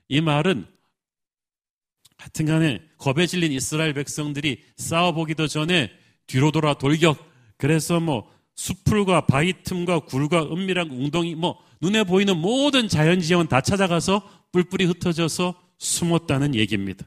이 0.09 0.21
말은 0.21 0.67
하여튼 2.17 2.45
간에 2.45 2.81
겁에 2.97 3.25
질린 3.25 3.51
이스라엘 3.51 3.93
백성들이 3.93 4.63
싸워보기도 4.77 5.47
전에 5.47 5.91
뒤로 6.27 6.51
돌아 6.51 6.73
돌격. 6.73 7.17
그래서 7.57 7.99
뭐 7.99 8.29
숲풀과 8.55 9.25
바위 9.25 9.53
틈과 9.63 9.99
굴과 10.01 10.43
은밀한 10.43 10.89
웅덩이 10.89 11.35
뭐 11.35 11.57
눈에 11.81 12.03
보이는 12.03 12.37
모든 12.37 12.87
자연지형은 12.87 13.47
다 13.47 13.61
찾아가서 13.61 14.27
뿔뿔이 14.51 14.85
흩어져서 14.85 15.64
숨었다는 15.77 16.55
얘기입니다. 16.55 17.05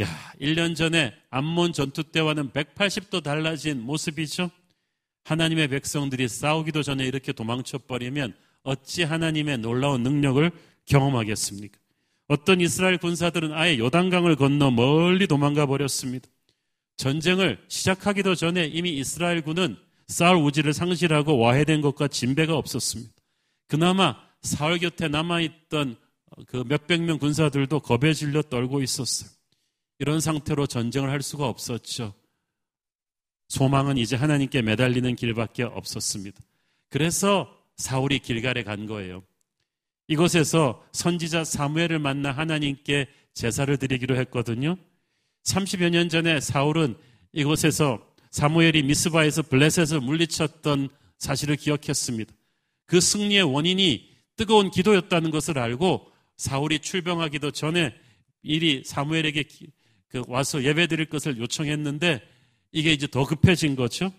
야, 0.00 0.06
1년 0.40 0.76
전에 0.76 1.14
암몬 1.30 1.72
전투 1.72 2.04
때와는 2.04 2.50
180도 2.50 3.22
달라진 3.22 3.82
모습이죠? 3.82 4.50
하나님의 5.24 5.68
백성들이 5.68 6.28
싸우기도 6.28 6.82
전에 6.82 7.04
이렇게 7.04 7.32
도망쳐 7.32 7.78
버리면 7.78 8.34
어찌 8.62 9.02
하나님의 9.02 9.58
놀라운 9.58 10.02
능력을 10.02 10.50
경험하겠습니까? 10.86 11.78
어떤 12.28 12.60
이스라엘 12.60 12.98
군사들은 12.98 13.52
아예 13.52 13.78
요단강을 13.78 14.36
건너 14.36 14.70
멀리 14.70 15.26
도망가 15.26 15.66
버렸습니다. 15.66 16.28
전쟁을 16.96 17.58
시작하기도 17.68 18.34
전에 18.34 18.66
이미 18.66 18.96
이스라엘 18.96 19.42
군은 19.42 19.76
싸울 20.06 20.42
우지를 20.42 20.72
상실하고 20.72 21.38
와해된 21.38 21.80
것과 21.80 22.08
진배가 22.08 22.56
없었습니다. 22.56 23.12
그나마 23.66 24.16
사울 24.42 24.78
곁에 24.78 25.08
남아있던 25.08 25.96
그 26.46 26.64
몇백 26.66 27.02
명 27.02 27.18
군사들도 27.18 27.80
겁에 27.80 28.12
질려 28.12 28.42
떨고 28.42 28.82
있었어요. 28.82 29.30
이런 29.98 30.20
상태로 30.20 30.66
전쟁을 30.66 31.10
할 31.10 31.22
수가 31.22 31.46
없었죠. 31.46 32.14
소망은 33.48 33.96
이제 33.96 34.14
하나님께 34.14 34.62
매달리는 34.62 35.16
길밖에 35.16 35.62
없었습니다. 35.62 36.40
그래서 36.90 37.52
사울이 37.76 38.18
길갈에 38.20 38.62
간 38.62 38.86
거예요. 38.86 39.22
이곳에서 40.06 40.84
선지자 40.92 41.44
사무엘을 41.44 41.98
만나 41.98 42.30
하나님께 42.32 43.08
제사를 43.34 43.74
드리기로 43.76 44.16
했거든요. 44.16 44.76
30여 45.44 45.90
년 45.90 46.08
전에 46.08 46.40
사울은 46.40 46.96
이곳에서 47.32 48.04
사무엘이 48.30 48.82
미스바에서 48.82 49.42
블레셋을 49.42 50.00
물리쳤던 50.00 50.88
사실을 51.18 51.56
기억했습니다. 51.56 52.32
그 52.86 53.00
승리의 53.00 53.42
원인이 53.42 54.08
뜨거운 54.36 54.70
기도였다는 54.70 55.30
것을 55.30 55.58
알고 55.58 56.07
사울이 56.38 56.78
출병하기도 56.78 57.50
전에 57.50 57.94
일이 58.42 58.82
사무엘에게 58.84 59.44
그 60.08 60.22
와서 60.26 60.62
예배 60.64 60.86
드릴 60.86 61.06
것을 61.06 61.36
요청했는데 61.38 62.22
이게 62.72 62.92
이제 62.92 63.06
더 63.06 63.26
급해진 63.26 63.76
거죠. 63.76 64.12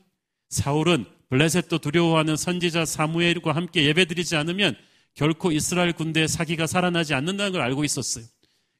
사울은 0.49 1.05
블레셋도 1.29 1.79
두려워하는 1.79 2.35
선지자 2.35 2.85
사무엘과 2.85 3.55
함께 3.55 3.85
예배드리지 3.85 4.35
않으면 4.35 4.75
결코 5.13 5.51
이스라엘 5.51 5.93
군대의 5.93 6.27
사기가 6.27 6.67
살아나지 6.67 7.13
않는다는 7.13 7.51
걸 7.53 7.61
알고 7.61 7.83
있었어요. 7.83 8.25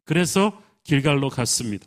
그래서 0.06 0.62
길갈로 0.84 1.30
갔습니다. 1.30 1.86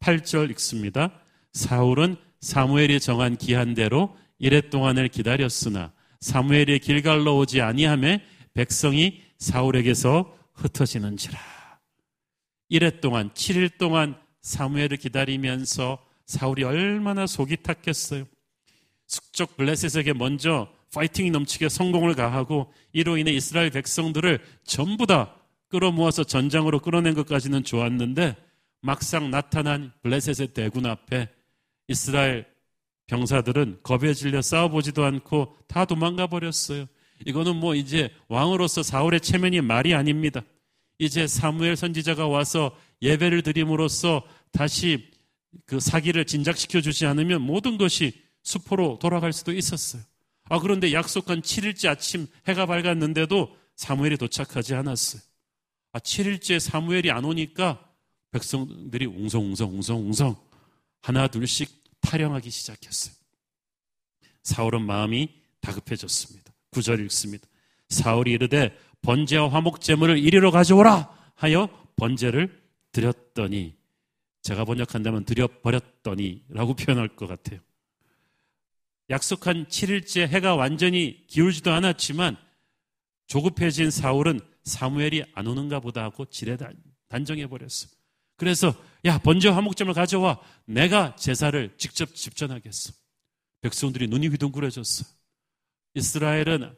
8절 0.00 0.50
읽습니다. 0.50 1.20
사울은 1.52 2.16
사무엘이 2.40 3.00
정한 3.00 3.36
기한대로 3.36 4.16
이래 4.38 4.60
동안을 4.60 5.08
기다렸으나 5.08 5.92
사무엘이 6.20 6.78
길갈로 6.80 7.38
오지 7.38 7.62
아니함에 7.62 8.22
백성이 8.54 9.22
사울에게서 9.38 10.35
흩어지는지라. 10.56 11.38
이래 12.68 13.00
동안 13.00 13.30
7일 13.30 13.78
동안 13.78 14.16
사무엘을 14.42 14.96
기다리면서 14.96 15.98
사울이 16.26 16.64
얼마나 16.64 17.26
속이 17.26 17.58
탔겠어요. 17.62 18.24
숙적 19.06 19.56
블레셋에게 19.56 20.12
먼저 20.12 20.68
파이팅이 20.92 21.30
넘치게 21.30 21.68
성공을 21.68 22.14
가하고 22.14 22.72
이로 22.92 23.16
인해 23.16 23.32
이스라엘 23.32 23.70
백성들을 23.70 24.40
전부 24.64 25.06
다 25.06 25.34
끌어모아서 25.68 26.24
전장으로 26.24 26.80
끌어낸 26.80 27.14
것까지는 27.14 27.64
좋았는데 27.64 28.36
막상 28.80 29.30
나타난 29.30 29.92
블레셋의 30.02 30.48
대군 30.54 30.86
앞에 30.86 31.28
이스라엘 31.88 32.46
병사들은 33.06 33.80
겁에 33.82 34.14
질려 34.14 34.42
싸워보지도 34.42 35.04
않고 35.04 35.56
다 35.68 35.84
도망가 35.84 36.26
버렸어요. 36.26 36.86
이거는 37.24 37.56
뭐 37.56 37.74
이제 37.74 38.10
왕으로서 38.28 38.82
사울의 38.82 39.20
체면이 39.20 39.60
말이 39.62 39.94
아닙니다. 39.94 40.42
이제 40.98 41.26
사무엘 41.26 41.76
선지자가 41.76 42.26
와서 42.26 42.76
예배를 43.02 43.42
드림으로써 43.42 44.22
다시 44.52 45.10
그 45.64 45.80
사기를 45.80 46.24
진작시켜 46.26 46.80
주지 46.80 47.06
않으면 47.06 47.42
모든 47.42 47.78
것이 47.78 48.12
수포로 48.42 48.98
돌아갈 49.00 49.32
수도 49.32 49.52
있었어요. 49.52 50.02
아, 50.48 50.60
그런데 50.60 50.92
약속한 50.92 51.42
7일째 51.42 51.88
아침 51.88 52.26
해가 52.46 52.66
밝았는데도 52.66 53.56
사무엘이 53.74 54.16
도착하지 54.16 54.74
않았어요. 54.74 55.22
아, 55.92 55.98
7일째 55.98 56.60
사무엘이 56.60 57.10
안 57.10 57.24
오니까 57.24 57.82
백성들이 58.30 59.06
웅성웅성 59.06 59.70
웅성웅성 59.76 60.36
하나 61.02 61.26
둘씩 61.26 61.84
타령하기 62.00 62.50
시작했어요. 62.50 63.14
사울은 64.42 64.82
마음이 64.82 65.28
다급해졌습니다. 65.60 66.52
구절 66.76 67.00
읽습니다. 67.06 67.48
사울이 67.88 68.32
이르되 68.32 68.78
번제와 69.00 69.50
화목 69.50 69.80
제물을 69.80 70.18
이리로 70.18 70.50
가져오라 70.50 71.08
하여 71.34 71.70
번제를 71.96 72.62
드렸더니 72.92 73.74
제가 74.42 74.66
번역한다면 74.66 75.24
드려버렸더니라고 75.24 76.74
표현할 76.74 77.08
것 77.16 77.26
같아요. 77.26 77.60
약속한 79.08 79.64
7일째 79.66 80.28
해가 80.28 80.54
완전히 80.54 81.26
기울지도 81.28 81.72
않았지만 81.72 82.36
조급해진 83.26 83.90
사울은 83.90 84.40
사무엘이 84.64 85.24
안 85.34 85.46
오는가 85.46 85.80
보다 85.80 86.02
하고 86.02 86.26
지레 86.26 86.58
단정해 87.08 87.46
버렸어. 87.46 87.88
그래서 88.36 88.74
야 89.06 89.16
번제 89.16 89.48
화목점을 89.48 89.94
가져와 89.94 90.40
내가 90.66 91.16
제사를 91.16 91.74
직접 91.78 92.14
집전하겠어. 92.14 92.92
백성들이 93.62 94.08
눈이 94.08 94.28
휘둥그레졌어. 94.28 95.15
이스라엘은 95.96 96.76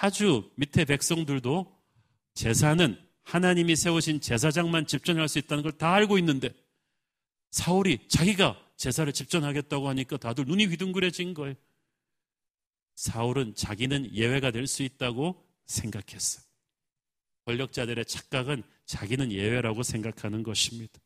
아주 0.00 0.50
밑에 0.56 0.86
백성들도 0.86 1.70
제사는 2.32 2.98
하나님이 3.22 3.76
세우신 3.76 4.20
제사장만 4.20 4.86
집전할 4.86 5.28
수 5.28 5.38
있다는 5.38 5.62
걸 5.62 5.72
다 5.72 5.92
알고 5.92 6.18
있는데 6.18 6.50
사울이 7.50 8.08
자기가 8.08 8.58
제사를 8.76 9.12
집전하겠다고 9.12 9.88
하니까 9.88 10.16
다들 10.16 10.46
눈이 10.46 10.66
휘둥그레진 10.66 11.34
거예요. 11.34 11.54
사울은 12.96 13.54
자기는 13.54 14.14
예외가 14.14 14.50
될 14.50 14.66
수 14.66 14.82
있다고 14.82 15.44
생각했어. 15.66 16.40
권력자들의 17.44 18.06
착각은 18.06 18.62
자기는 18.86 19.32
예외라고 19.32 19.82
생각하는 19.82 20.42
것입니다. 20.42 20.98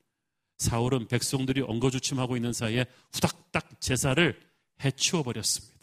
사울은 0.59 1.09
백성들이 1.09 1.63
엉거주춤하고 1.63 2.37
있는 2.37 2.53
사이에 2.53 2.87
후닥닥 3.13 3.81
제사를 3.81 4.41
해치워 4.85 5.23
버렸습니다. 5.25 5.78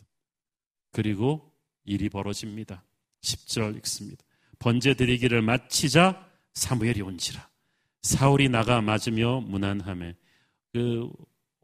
그리고 0.96 1.52
일이 1.84 2.08
벌어집니다. 2.08 2.82
10절 3.22 3.76
읽습니다. 3.80 4.24
번제 4.60 4.94
드리기를 4.94 5.42
마치자 5.42 6.26
사무엘이 6.54 7.02
온지라. 7.02 7.50
사울이 8.02 8.48
나가 8.48 8.80
맞으며 8.80 9.42
무난함에 9.42 10.16
그 10.72 11.12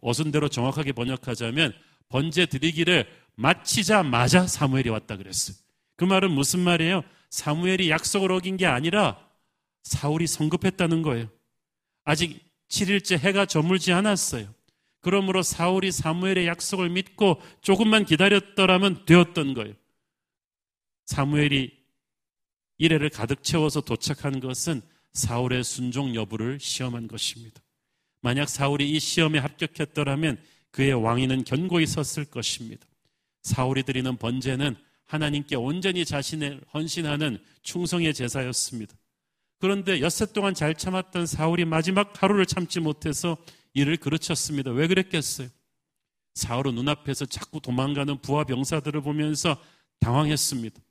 어순대로 0.01 0.49
정확하게 0.49 0.91
번역하자면 0.91 1.73
번제 2.09 2.47
드리기를 2.47 3.07
마치자마자 3.35 4.47
사무엘이 4.47 4.89
왔다 4.89 5.15
그랬어요. 5.15 5.55
그 5.95 6.03
말은 6.03 6.29
무슨 6.31 6.59
말이에요? 6.59 7.01
사무엘이 7.29 7.89
약속을 7.89 8.33
어긴 8.33 8.57
게 8.57 8.65
아니라 8.65 9.25
사울이 9.83 10.27
성급했다는 10.27 11.03
거예요. 11.03 11.29
아직 12.03 12.37
7일째 12.67 13.17
해가 13.17 13.45
저물지 13.45 13.93
않았어요. 13.93 14.53
그러므로 15.01 15.41
사울이 15.41 15.91
사무엘의 15.91 16.47
약속을 16.47 16.89
믿고 16.89 17.41
조금만 17.61 18.05
기다렸더라면 18.05 19.05
되었던 19.05 19.53
거예요. 19.53 19.73
사무엘이 21.05 21.71
이래를 22.77 23.09
가득 23.09 23.43
채워서 23.43 23.81
도착한 23.81 24.39
것은 24.39 24.81
사울의 25.13 25.63
순종 25.63 26.15
여부를 26.15 26.59
시험한 26.59 27.07
것입니다. 27.07 27.61
만약 28.21 28.47
사울이 28.47 28.89
이 28.89 28.99
시험에 28.99 29.39
합격했더라면 29.39 30.41
그의 30.71 30.93
왕위는 30.93 31.43
견고히 31.43 31.85
섰을 31.85 32.25
것입니다. 32.25 32.85
사울이 33.41 33.83
드리는 33.83 34.15
번제는 34.15 34.75
하나님께 35.05 35.55
온전히 35.57 36.05
자신을 36.05 36.61
헌신하는 36.73 37.39
충성의 37.63 38.13
제사였습니다. 38.13 38.95
그런데 39.59 39.99
엿새 39.99 40.27
동안 40.27 40.53
잘 40.53 40.73
참았던 40.73 41.25
사울이 41.25 41.65
마지막 41.65 42.21
하루를 42.21 42.45
참지 42.45 42.79
못해서 42.79 43.37
이를 43.73 43.97
그르쳤습니다. 43.97 44.71
왜 44.71 44.87
그랬겠어요? 44.87 45.49
사울은 46.33 46.75
눈앞에서 46.75 47.25
자꾸 47.25 47.59
도망가는 47.59 48.21
부하 48.21 48.43
병사들을 48.43 49.01
보면서 49.01 49.61
당황했습니다. 49.99 50.81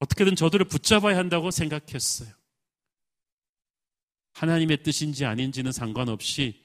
어떻게든 0.00 0.36
저들을 0.36 0.66
붙잡아야 0.66 1.16
한다고 1.16 1.50
생각했어요. 1.50 2.32
하나님의 4.32 4.82
뜻인지 4.82 5.24
아닌지는 5.24 5.72
상관없이 5.72 6.62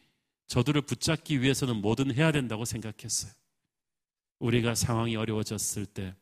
저들을 0.47 0.81
붙잡기 0.81 1.41
위해서는 1.41 1.77
뭐든 1.81 2.15
해야 2.15 2.31
된다고 2.31 2.65
생각했어요. 2.65 3.31
우리가 4.39 4.73
상황이 4.73 5.15
어려워졌을 5.15 5.85
때 5.85 6.15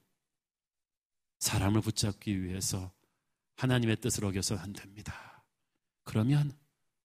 사람을 1.40 1.82
붙잡기 1.82 2.44
위해서 2.44 2.92
하나님의 3.56 3.98
뜻을 3.98 4.26
어겨서는 4.26 4.62
안 4.62 4.74
됩니다. 4.74 5.44
그러면 6.04 6.56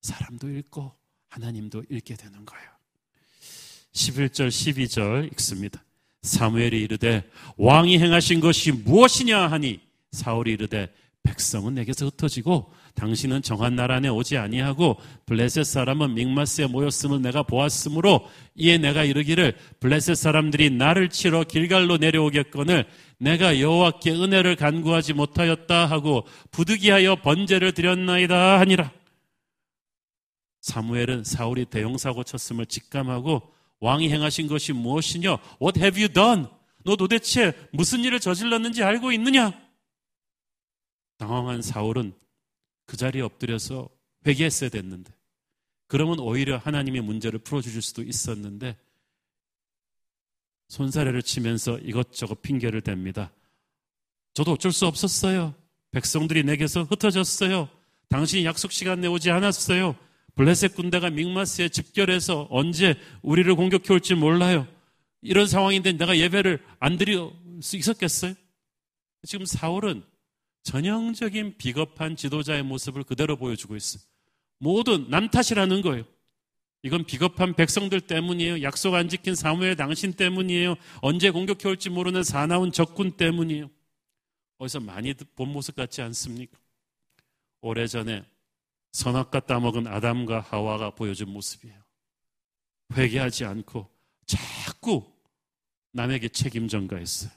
사람도 0.00 0.50
읽고 0.50 1.01
하나님도 1.32 1.84
읽게 1.88 2.14
되는 2.14 2.44
거예요. 2.44 2.68
11절, 3.92 4.48
12절 4.48 5.32
읽습니다. 5.32 5.82
사무엘이 6.20 6.80
이르되 6.82 7.28
왕이 7.56 7.98
행하신 7.98 8.40
것이 8.40 8.70
무엇이냐 8.70 9.48
하니 9.48 9.80
사울이 10.12 10.52
이르되 10.52 10.88
백성은 11.22 11.74
내게서 11.74 12.06
흩어지고 12.06 12.72
당신은 12.94 13.42
정한 13.42 13.74
나라 13.76 13.96
안에 13.96 14.08
오지 14.08 14.36
아니하고 14.36 14.98
블레셋 15.26 15.64
사람은 15.64 16.14
믹마스에 16.14 16.66
모였음을 16.66 17.22
내가 17.22 17.42
보았으므로 17.42 18.28
이에 18.54 18.76
내가 18.76 19.02
이르기를 19.04 19.56
블레셋 19.80 20.16
사람들이 20.16 20.70
나를 20.70 21.08
치러 21.08 21.44
길갈로 21.44 21.96
내려오겠거늘 21.96 22.86
내가 23.18 23.58
여호와께 23.58 24.10
은혜를 24.10 24.56
간구하지 24.56 25.14
못하였다 25.14 25.86
하고 25.86 26.26
부득이하여 26.50 27.16
번제를 27.16 27.72
드렸나이다 27.72 28.60
하니라. 28.60 28.92
사무엘은 30.62 31.24
사울이 31.24 31.66
대형사고 31.66 32.24
쳤음을 32.24 32.66
직감하고 32.66 33.52
왕이 33.80 34.10
행하신 34.10 34.46
것이 34.46 34.72
무엇이냐? 34.72 35.36
What 35.60 35.78
have 35.80 36.00
you 36.00 36.12
done? 36.12 36.46
너 36.84 36.96
도대체 36.96 37.52
무슨 37.72 38.00
일을 38.00 38.20
저질렀는지 38.20 38.82
알고 38.82 39.12
있느냐? 39.12 39.52
당황한 41.18 41.62
사울은 41.62 42.14
그 42.86 42.96
자리에 42.96 43.22
엎드려서 43.22 43.88
회개했어야 44.26 44.70
됐는데 44.70 45.12
그러면 45.88 46.20
오히려 46.20 46.58
하나님의 46.58 47.02
문제를 47.02 47.40
풀어주실 47.40 47.82
수도 47.82 48.02
있었는데 48.02 48.76
손사래를 50.68 51.22
치면서 51.22 51.78
이것저것 51.78 52.40
핑계를 52.40 52.80
댑니다. 52.80 53.30
저도 54.32 54.52
어쩔 54.52 54.72
수 54.72 54.86
없었어요. 54.86 55.54
백성들이 55.90 56.44
내게서 56.44 56.84
흩어졌어요. 56.84 57.68
당신이 58.08 58.44
약속 58.44 58.72
시간 58.72 59.00
내 59.00 59.08
오지 59.08 59.30
않았어요. 59.30 59.96
블레셋 60.34 60.74
군대가 60.74 61.10
믹마스에 61.10 61.68
집결해서 61.68 62.48
언제 62.50 62.94
우리를 63.22 63.54
공격해 63.54 63.92
올지 63.92 64.14
몰라요. 64.14 64.66
이런 65.20 65.46
상황인데 65.46 65.92
내가 65.92 66.16
예배를 66.16 66.64
안 66.80 66.96
드릴 66.96 67.30
수 67.60 67.76
있었겠어요? 67.76 68.34
지금 69.24 69.44
사울은 69.46 70.02
전형적인 70.64 71.58
비겁한 71.58 72.16
지도자의 72.16 72.62
모습을 72.62 73.04
그대로 73.04 73.36
보여주고 73.36 73.76
있어요. 73.76 74.02
모든 74.58 75.10
남 75.10 75.28
탓이라는 75.28 75.82
거예요. 75.82 76.04
이건 76.84 77.04
비겁한 77.04 77.54
백성들 77.54 78.00
때문이에요. 78.00 78.62
약속 78.62 78.94
안 78.94 79.08
지킨 79.08 79.34
사무엘 79.34 79.76
당신 79.76 80.12
때문이에요. 80.12 80.74
언제 81.00 81.30
공격해 81.30 81.68
올지 81.68 81.90
모르는 81.90 82.24
사나운 82.24 82.72
적군 82.72 83.12
때문이에요. 83.12 83.70
어디서 84.58 84.80
많이 84.80 85.14
본 85.14 85.52
모습 85.52 85.76
같지 85.76 86.02
않습니까? 86.02 86.58
오래전에 87.60 88.24
선악과 88.92 89.40
따먹은 89.40 89.86
아담과 89.86 90.40
하와가 90.40 90.90
보여준 90.90 91.30
모습이에요. 91.30 91.82
회개하지 92.94 93.44
않고 93.44 93.88
자꾸 94.26 95.10
남에게 95.92 96.28
책임 96.28 96.68
전가했어요. 96.68 97.30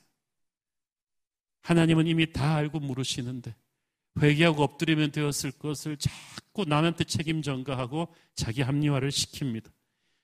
하나님은 1.62 2.08
이미 2.08 2.32
다 2.32 2.56
알고 2.56 2.80
물으시는데 2.80 3.56
회개하고 4.22 4.64
엎드리면 4.64 5.12
되었을 5.12 5.52
것을 5.52 5.98
자꾸 5.98 6.66
남한테 6.66 7.06
책임 7.06 7.42
전가하고 7.42 8.14
자기 8.36 8.62
합리화를 8.62 9.10
시킵니다. 9.10 9.72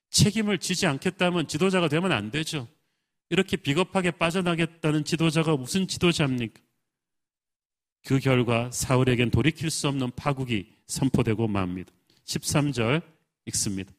책임을 0.09 0.59
지지 0.59 0.85
않겠다면 0.87 1.47
지도자가 1.47 1.87
되면 1.87 2.11
안 2.11 2.31
되죠. 2.31 2.67
이렇게 3.29 3.57
비겁하게 3.57 4.11
빠져나겠다는 4.11 5.05
지도자가 5.05 5.55
무슨 5.55 5.87
지도자입니까? 5.87 6.61
그 8.05 8.19
결과 8.19 8.69
사울에겐 8.71 9.31
돌이킬 9.31 9.69
수 9.69 9.87
없는 9.87 10.11
파국이 10.15 10.67
선포되고 10.87 11.47
맙니다. 11.47 11.91
13절 12.25 13.01
읽습니다. 13.47 13.91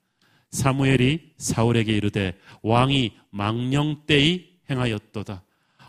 사무엘이 0.51 1.33
사울에게 1.39 1.97
이르되 1.97 2.39
왕이 2.63 3.13
망령때이 3.31 4.49
행하였도다. 4.71 5.43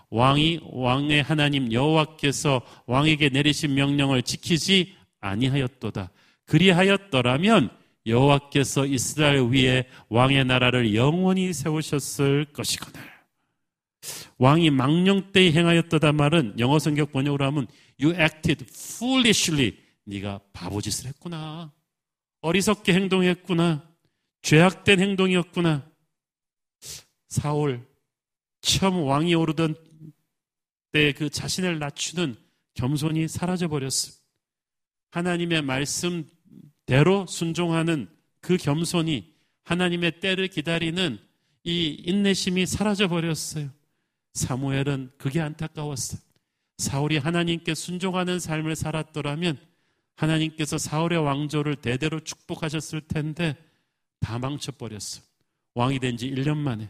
왕이 0.09 0.59
왕의 0.71 1.23
하나님 1.23 1.71
여호와께서 1.71 2.61
왕에게 2.85 3.29
내리신 3.29 3.73
명령을 3.73 4.21
지키지 4.21 4.95
아니하였도다. 5.19 6.11
그리하였더라면 6.45 7.69
여호와께서 8.05 8.85
이스라엘 8.85 9.41
위에 9.49 9.87
왕의 10.09 10.45
나라를 10.45 10.93
영원히 10.93 11.51
세우셨을 11.51 12.45
것이거늘. 12.53 13.01
왕이 14.37 14.69
망령 14.71 15.31
때 15.31 15.51
행하였도다 15.51 16.11
말은 16.11 16.59
영어 16.59 16.79
성격 16.79 17.11
번역으로 17.11 17.45
하면 17.45 17.67
you 18.03 18.19
acted 18.19 18.65
foolishly. 18.69 19.77
네가 20.05 20.39
바보짓을 20.53 21.07
했구나. 21.09 21.71
어리석게 22.41 22.93
행동했구나. 22.93 23.87
죄악된 24.41 24.99
행동이었구나. 24.99 25.89
사울 27.29 27.85
처음 28.61 29.03
왕이 29.03 29.33
오르던 29.33 29.75
때 30.91 31.11
그 31.13 31.29
자신을 31.29 31.79
낮추는 31.79 32.35
겸손이 32.75 33.27
사라져 33.27 33.67
버렸습니다. 33.67 34.23
하나님의 35.11 35.61
말씀대로 35.63 37.25
순종하는 37.27 38.07
그 38.39 38.57
겸손이 38.57 39.33
하나님의 39.63 40.19
때를 40.19 40.47
기다리는 40.47 41.17
이 41.63 42.03
인내심이 42.05 42.65
사라져 42.65 43.07
버렸어요. 43.07 43.69
사무엘은 44.33 45.13
그게 45.17 45.39
안타까웠어요. 45.41 46.21
사울이 46.77 47.17
하나님께 47.17 47.75
순종하는 47.75 48.39
삶을 48.39 48.75
살았더라면 48.75 49.57
하나님께서 50.15 50.77
사울의 50.77 51.19
왕조를 51.19 51.77
대대로 51.77 52.19
축복하셨을 52.19 53.01
텐데 53.01 53.55
다 54.19 54.39
망쳐버렸어. 54.39 55.21
왕이 55.75 55.99
된 55.99 56.17
지 56.17 56.29
1년 56.29 56.57
만에 56.57 56.89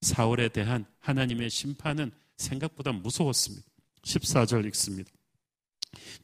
사울에 0.00 0.48
대한 0.48 0.86
하나님의 1.00 1.50
심판은 1.50 2.10
생각보다 2.36 2.92
무서웠습니다. 2.92 3.66
14절 4.02 4.66
읽습니다. 4.66 5.10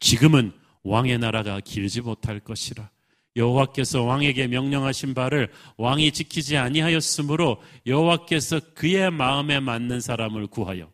지금은 0.00 0.52
왕의 0.82 1.18
나라가 1.18 1.60
길지 1.60 2.00
못할 2.00 2.40
것이라. 2.40 2.90
여호와께서 3.36 4.02
왕에게 4.02 4.46
명령하신 4.46 5.14
바를 5.14 5.50
왕이 5.78 6.12
지키지 6.12 6.58
아니하였으므로 6.58 7.62
여호와께서 7.86 8.60
그의 8.74 9.10
마음에 9.10 9.58
맞는 9.58 10.00
사람을 10.00 10.48
구하여 10.48 10.92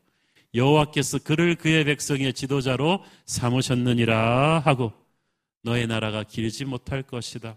여호와께서 0.55 1.19
그를 1.19 1.55
그의 1.55 1.85
백성의 1.85 2.33
지도자로 2.33 3.05
삼으셨느니라 3.27 4.61
하고 4.61 4.93
너의 5.63 5.87
나라가 5.87 6.23
길지 6.25 6.65
못할 6.65 7.03
것이다. 7.03 7.57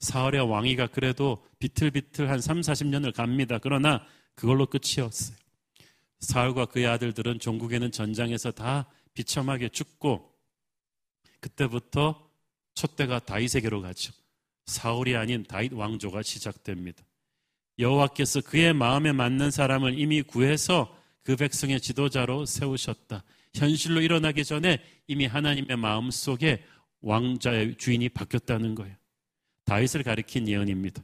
사울의 0.00 0.50
왕위가 0.50 0.88
그래도 0.88 1.44
비틀비틀 1.58 2.28
한 2.28 2.40
3, 2.40 2.60
40년을 2.60 3.14
갑니다. 3.14 3.58
그러나 3.58 4.04
그걸로 4.34 4.66
끝이었어요. 4.66 5.36
사울과 6.20 6.66
그의 6.66 6.86
아들들은 6.86 7.38
종국에는 7.38 7.90
전장에서 7.90 8.50
다 8.50 8.86
비참하게 9.14 9.70
죽고 9.70 10.30
그때부터 11.40 12.28
첫대가 12.74 13.18
다윗에게로 13.20 13.82
가죠. 13.82 14.12
사울이 14.66 15.16
아닌 15.16 15.44
다윗 15.44 15.72
왕조가 15.72 16.22
시작됩니다. 16.22 17.04
여호와께서 17.78 18.40
그의 18.42 18.72
마음에 18.72 19.12
맞는 19.12 19.50
사람을 19.50 19.98
이미 19.98 20.22
구해서 20.22 20.96
그 21.24 21.36
백성의 21.36 21.80
지도자로 21.80 22.46
세우셨다. 22.46 23.24
현실로 23.54 24.00
일어나기 24.00 24.44
전에 24.44 24.78
이미 25.06 25.26
하나님의 25.26 25.76
마음 25.76 26.10
속에 26.10 26.62
왕자의 27.00 27.76
주인이 27.76 28.08
바뀌었다는 28.10 28.74
거예요. 28.74 28.94
다윗을 29.64 30.02
가리킨 30.02 30.48
예언입니다. 30.48 31.02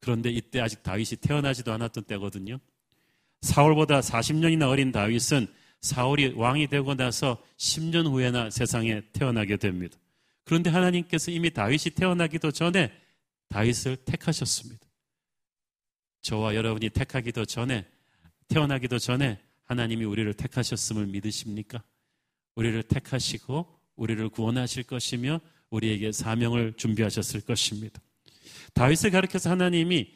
그런데 0.00 0.30
이때 0.30 0.60
아직 0.60 0.82
다윗이 0.82 1.16
태어나지도 1.20 1.72
않았던 1.72 2.04
때거든요. 2.04 2.58
사울보다 3.42 4.00
40년이나 4.00 4.68
어린 4.68 4.92
다윗은 4.92 5.46
사울이 5.80 6.34
왕이 6.36 6.68
되고 6.68 6.94
나서 6.94 7.42
10년 7.56 8.06
후에나 8.06 8.50
세상에 8.50 9.02
태어나게 9.12 9.56
됩니다. 9.56 9.98
그런데 10.44 10.70
하나님께서 10.70 11.30
이미 11.30 11.50
다윗이 11.50 11.94
태어나기도 11.96 12.50
전에 12.50 12.92
다윗을 13.48 13.96
택하셨습니다. 14.04 14.86
저와 16.22 16.54
여러분이 16.54 16.90
택하기도 16.90 17.46
전에 17.46 17.86
태어나기도 18.50 18.98
전에 18.98 19.40
하나님이 19.64 20.04
우리를 20.04 20.32
택하셨음을 20.34 21.06
믿으십니까? 21.06 21.82
우리를 22.56 22.82
택하시고 22.82 23.80
우리를 23.96 24.28
구원하실 24.28 24.82
것이며 24.82 25.40
우리에게 25.70 26.10
사명을 26.10 26.74
준비하셨을 26.76 27.42
것입니다. 27.42 28.00
다윗을 28.74 29.12
가르켜서 29.12 29.50
하나님이 29.50 30.12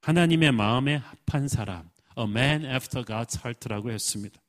하나님의 0.00 0.52
마음에 0.52 0.96
합한 1.26 1.48
사람, 1.48 1.90
a 2.16 2.24
man 2.24 2.64
after 2.64 3.04
God's 3.04 3.44
heart라고 3.44 3.90
했습니다. 3.90 4.40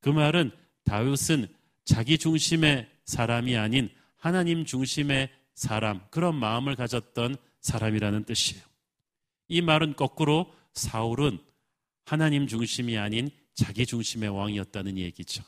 그 0.00 0.08
말은 0.08 0.50
다윗은 0.84 1.46
자기 1.84 2.18
중심의 2.18 2.88
사람이 3.04 3.56
아닌 3.56 3.90
하나님 4.16 4.64
중심의 4.64 5.30
사람, 5.54 6.00
그런 6.10 6.34
마음을 6.34 6.74
가졌던 6.74 7.36
사람이라는 7.60 8.24
뜻이에요. 8.24 8.64
이 9.46 9.60
말은 9.60 9.94
거꾸로 9.94 10.52
사울은 10.72 11.38
하나님 12.04 12.46
중심이 12.46 12.98
아닌 12.98 13.30
자기 13.54 13.86
중심의 13.86 14.28
왕이었다는 14.28 14.98
얘기죠. 14.98 15.42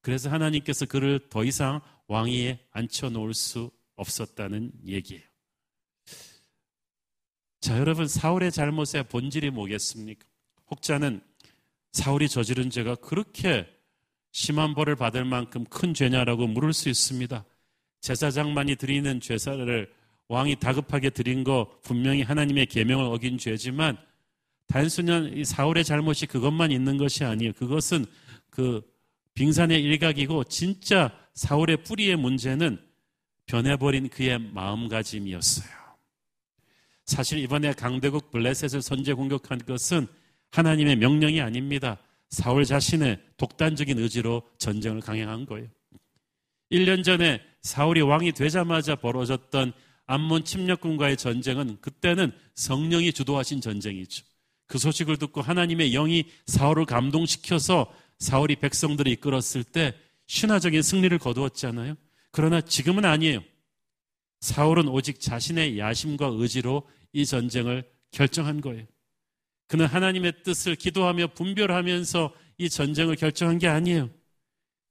그래서 0.00 0.30
하나님께서 0.30 0.86
그를 0.86 1.28
더 1.28 1.44
이상 1.44 1.80
왕위에 2.06 2.58
앉혀놓을 2.70 3.34
수 3.34 3.70
없었다는 3.96 4.72
얘기예요. 4.86 5.22
자, 7.60 7.78
여러분, 7.78 8.06
사울의 8.06 8.52
잘못의 8.52 9.08
본질이 9.08 9.50
뭐겠습니까? 9.50 10.24
혹자는 10.70 11.20
사울이 11.92 12.28
저지른 12.28 12.70
죄가 12.70 12.94
그렇게 12.96 13.66
심한 14.30 14.74
벌을 14.74 14.94
받을 14.94 15.24
만큼 15.24 15.64
큰 15.64 15.94
죄냐라고 15.94 16.46
물을 16.46 16.72
수 16.72 16.88
있습니다. 16.88 17.44
제사장만이 18.00 18.76
드리는 18.76 19.20
죄사를 19.20 19.92
왕이 20.28 20.56
다급하게 20.56 21.10
드린 21.10 21.42
거 21.42 21.80
분명히 21.82 22.22
하나님의 22.22 22.66
계명을 22.66 23.06
어긴 23.06 23.38
죄지만 23.38 23.98
단순한 24.68 25.44
사울의 25.44 25.84
잘못이 25.84 26.26
그것만 26.26 26.70
있는 26.70 26.98
것이 26.98 27.24
아니에요. 27.24 27.52
그것은 27.54 28.04
그 28.50 28.82
빙산의 29.34 29.82
일각이고 29.82 30.44
진짜 30.44 31.12
사울의 31.34 31.84
뿌리의 31.84 32.16
문제는 32.16 32.78
변해버린 33.46 34.08
그의 34.08 34.38
마음가짐이었어요. 34.38 35.68
사실 37.06 37.38
이번에 37.38 37.72
강대국 37.72 38.30
블레셋을 38.30 38.82
선제 38.82 39.14
공격한 39.14 39.60
것은 39.64 40.06
하나님의 40.50 40.96
명령이 40.96 41.40
아닙니다. 41.40 41.98
사울 42.28 42.66
자신의 42.66 43.18
독단적인 43.38 43.98
의지로 43.98 44.42
전쟁을 44.58 45.00
강행한 45.00 45.46
거예요. 45.46 45.68
1년 46.70 47.02
전에 47.02 47.40
사울이 47.62 48.02
왕이 48.02 48.32
되자마자 48.32 48.96
벌어졌던 48.96 49.72
암몬 50.04 50.44
침략군과의 50.44 51.16
전쟁은 51.16 51.78
그때는 51.80 52.32
성령이 52.54 53.12
주도하신 53.12 53.62
전쟁이죠. 53.62 54.27
그 54.68 54.78
소식을 54.78 55.16
듣고 55.16 55.40
하나님의 55.40 55.90
영이 55.90 56.24
사울을 56.46 56.84
감동시켜서 56.84 57.92
사울이 58.18 58.56
백성들을 58.56 59.10
이끌었을 59.12 59.64
때 59.64 59.94
신화적인 60.26 60.82
승리를 60.82 61.16
거두었잖아요. 61.18 61.94
그러나 62.30 62.60
지금은 62.60 63.04
아니에요. 63.04 63.40
사울은 64.40 64.88
오직 64.88 65.20
자신의 65.20 65.78
야심과 65.78 66.26
의지로 66.34 66.86
이 67.12 67.24
전쟁을 67.26 67.90
결정한 68.12 68.60
거예요. 68.60 68.86
그는 69.66 69.86
하나님의 69.86 70.42
뜻을 70.44 70.76
기도하며 70.76 71.28
분별하면서 71.28 72.34
이 72.58 72.68
전쟁을 72.68 73.16
결정한 73.16 73.58
게 73.58 73.66
아니에요. 73.68 74.10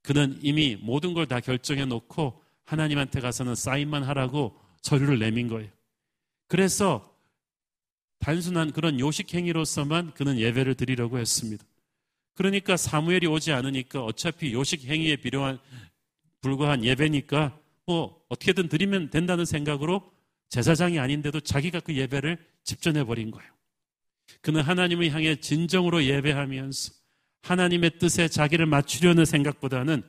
그는 0.02 0.40
이미 0.42 0.76
모든 0.76 1.14
걸 1.14 1.26
다 1.28 1.40
결정해 1.40 1.86
놓고 1.86 2.42
하나님한테 2.66 3.20
가서는 3.22 3.56
사인만 3.56 4.04
하라고 4.04 4.58
서류를 4.82 5.20
내민 5.20 5.48
거예요. 5.48 5.70
그래서 6.48 7.07
단순한 8.20 8.72
그런 8.72 9.00
요식 9.00 9.34
행위로서만 9.34 10.14
그는 10.14 10.40
예배를 10.40 10.76
드리려고 10.76 11.20
했습니다. 11.20 11.64
그러니까 12.34 12.78
사무엘이 12.78 13.28
오지 13.28 13.52
않으니까 13.52 14.04
어차피 14.04 14.54
요식 14.54 14.86
행위에 14.86 15.16
필요한 15.18 15.60
불과한 16.42 16.84
예배니까 16.84 17.60
뭐 17.86 18.22
어떻게든 18.30 18.70
드리면 18.70 19.10
된다는 19.10 19.46
생각으로 19.46 20.12
제사장이 20.50 21.00
아닌데도 21.00 21.40
자기가 21.40 21.80
그 21.80 21.96
예배를 21.96 22.38
집전해 22.64 23.04
버린 23.04 23.32
거예요. 23.32 23.50
그는 24.42 24.62
하나님을 24.62 25.12
향해 25.12 25.36
진정으로 25.38 26.04
예배하면서 26.04 26.94
하나님의 27.44 27.98
뜻에 27.98 28.28
자기를 28.28 28.66
맞추려는 28.66 29.26
생각보다는 29.26 30.04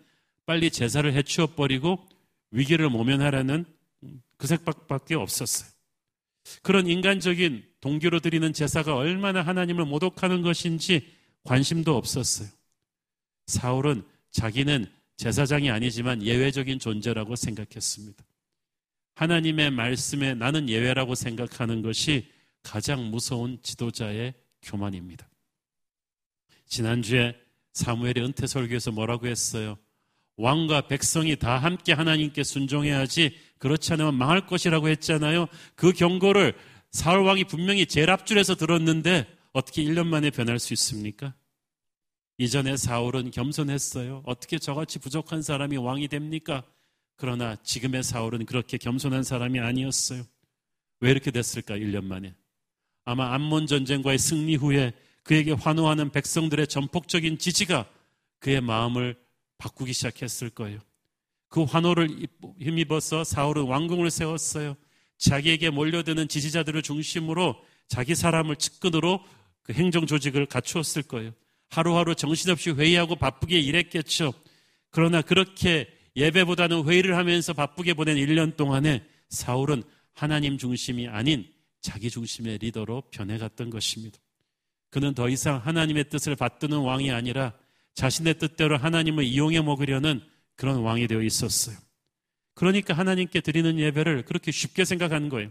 빨리 0.45 0.71
제사를 0.71 1.11
해치워 1.13 1.49
버리고 1.49 2.07
위기를 2.51 2.89
모면하라는 2.89 3.65
그 4.37 4.47
생각밖에 4.47 5.15
없었어요. 5.15 5.71
그런 6.63 6.87
인간적인 6.87 7.68
동기로 7.81 8.21
드리는 8.21 8.53
제사가 8.53 8.97
얼마나 8.97 9.43
하나님을 9.43 9.85
모독하는 9.85 10.43
것인지 10.43 11.07
관심도 11.45 11.97
없었어요. 11.97 12.49
사울은 13.47 14.05
자기는 14.31 14.87
제사장이 15.17 15.71
아니지만 15.71 16.23
예외적인 16.23 16.79
존재라고 16.79 17.37
생각했습니다. 17.37 18.25
하나님의 19.15 19.71
말씀에 19.73 20.35
나는 20.35 20.69
예외라고 20.69 21.15
생각하는 21.15 21.83
것이 21.83 22.29
가장 22.63 23.11
무서운 23.11 23.59
지도자의 23.63 24.35
교만입니다. 24.63 25.29
지난주에 26.67 27.35
사무엘의 27.73 28.25
은퇴 28.25 28.47
설교에서 28.47 28.93
뭐라고 28.93 29.27
했어요? 29.27 29.77
왕과 30.37 30.83
백성이 30.83 31.35
다 31.37 31.59
함께 31.59 31.93
하나님께 31.93 32.45
순종해야지 32.45 33.37
그렇지 33.59 33.93
않으면 33.95 34.15
망할 34.15 34.47
것이라고 34.47 34.89
했잖아요. 34.89 35.47
그 35.75 35.93
경고를 35.93 36.55
사울 36.91 37.21
왕이 37.21 37.45
분명히 37.45 37.87
제일 37.87 38.11
앞줄에서 38.11 38.55
들었는데 38.55 39.27
어떻게 39.53 39.83
1년 39.85 40.07
만에 40.07 40.31
변할 40.31 40.59
수 40.59 40.73
있습니까? 40.75 41.35
이전에 42.39 42.77
사울은 42.77 43.31
겸손했어요. 43.31 44.23
어떻게 44.25 44.59
저같이 44.59 44.99
부족한 44.99 45.43
사람이 45.43 45.77
왕이 45.77 46.09
됩니까? 46.09 46.63
그러나 47.17 47.57
지금의 47.57 48.05
사울은 48.05 48.47
그렇게 48.47 48.79
겸손한 48.79 49.25
사람이 49.25 49.59
아니었어요. 49.59 50.25
왜 51.01 51.11
이렇게 51.11 51.31
됐을까? 51.31 51.77
1년 51.77 52.05
만에. 52.05 52.35
아마 53.05 53.35
암몬 53.35 53.67
전쟁과의 53.67 54.19
승리 54.19 54.55
후에 54.55 54.93
그에게 55.25 55.53
환호하는 55.53 56.11
백성들의 56.11 56.69
전폭적인 56.69 57.39
지지가 57.39 57.89
그의 58.39 58.61
마음을 58.61 59.17
바꾸기 59.59 59.93
시작했을 59.93 60.51
거예요. 60.51 60.79
그 61.49 61.65
환호를 61.65 62.27
힘입어서 62.61 63.25
사울은 63.25 63.65
왕궁을 63.65 64.11
세웠어요. 64.11 64.77
자기에게 65.19 65.71
몰려드는 65.71 66.29
지지자들을 66.29 66.83
중심으로 66.83 67.57
자기 67.89 68.15
사람을 68.15 68.57
측근으로 68.57 69.21
그 69.63 69.73
행정 69.73 70.07
조직을 70.07 70.47
갖추었을 70.47 71.03
거예요. 71.03 71.33
하루하루 71.71 72.15
정신없이 72.15 72.71
회의하고 72.71 73.17
바쁘게 73.17 73.59
일했겠죠. 73.59 74.33
그러나 74.91 75.21
그렇게 75.21 75.89
예배보다는 76.17 76.89
회의를 76.89 77.17
하면서 77.17 77.53
바쁘게 77.53 77.95
보낸 77.95 78.17
1년 78.17 78.57
동안에 78.57 79.05
사울은 79.29 79.83
하나님 80.15 80.59
중심이 80.59 81.07
아닌 81.07 81.47
자기 81.81 82.11
중심의 82.11 82.59
리더로 82.59 83.03
변해갔던 83.11 83.71
것입니다. 83.71 84.19
그는 84.91 85.15
더 85.15 85.29
이상 85.29 85.59
하나님의 85.59 86.09
뜻을 86.09 86.35
받드는 86.35 86.79
왕이 86.79 87.11
아니라 87.11 87.53
자신의 87.95 88.39
뜻대로 88.39 88.79
하나님을 88.79 89.25
이용해 89.25 89.61
먹으려는 89.61 90.23
그런 90.57 90.79
왕이 90.79 91.07
되어 91.07 91.23
있었어요. 91.23 91.77
그러니까 92.59 92.93
하나님께 92.93 93.41
드리는 93.41 93.79
예배를 93.79 94.25
그렇게 94.25 94.51
쉽게 94.51 94.85
생각하는 94.85 95.29
거예요. 95.29 95.49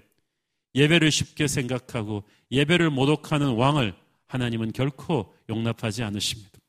예배를 0.75 1.09
쉽게 1.09 1.47
생각하고 1.47 2.25
예배를 2.51 2.89
모독하는 2.89 3.55
왕을 3.55 3.95
하나님은 4.25 4.73
결코 4.73 5.33
용납하지 5.47 6.03
않으십니다. 6.03 6.59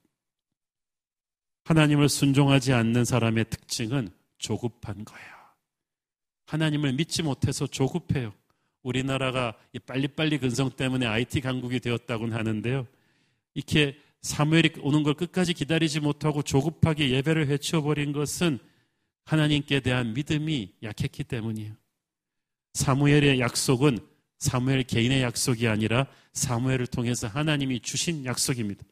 하나님을 1.65 2.09
순종하지 2.09 2.73
않는 2.73 3.05
사람의 3.05 3.47
특징은 3.51 4.11
조급한 4.39 5.05
거예요. 5.05 5.29
하나님을 6.47 6.93
믿지 6.93 7.25
못해서 7.25 7.67
조급해요. 7.67 8.33
우리나라가 8.85 9.55
빨리빨리 9.87 10.39
근성 10.39 10.71
때문에 10.71 11.05
IT 11.05 11.41
강국이 11.41 11.81
되었다고는 11.81 12.37
하는데요. 12.37 12.87
이렇게 13.55 13.99
사무엘이 14.23 14.75
오는 14.83 15.03
걸 15.03 15.15
끝까지 15.15 15.53
기다리지 15.53 15.99
못하고 15.99 16.43
조급하게 16.43 17.11
예배를 17.11 17.49
해치워버린 17.49 18.13
것은 18.13 18.61
하나님께 19.29 19.81
대한 19.81 20.15
믿음이 20.15 20.73
약했기 20.83 21.25
때문이에요. 21.25 21.75
사무엘의 22.73 23.41
약속은 23.41 23.99
사무엘 24.39 24.85
개인의 24.85 25.21
약속이 25.21 25.69
아니라 25.69 26.07
사무엘을 26.33 26.87
통해서 26.87 27.29
하나님이 27.29 27.81
주신 27.81 28.25
약속입니다. 28.25 28.83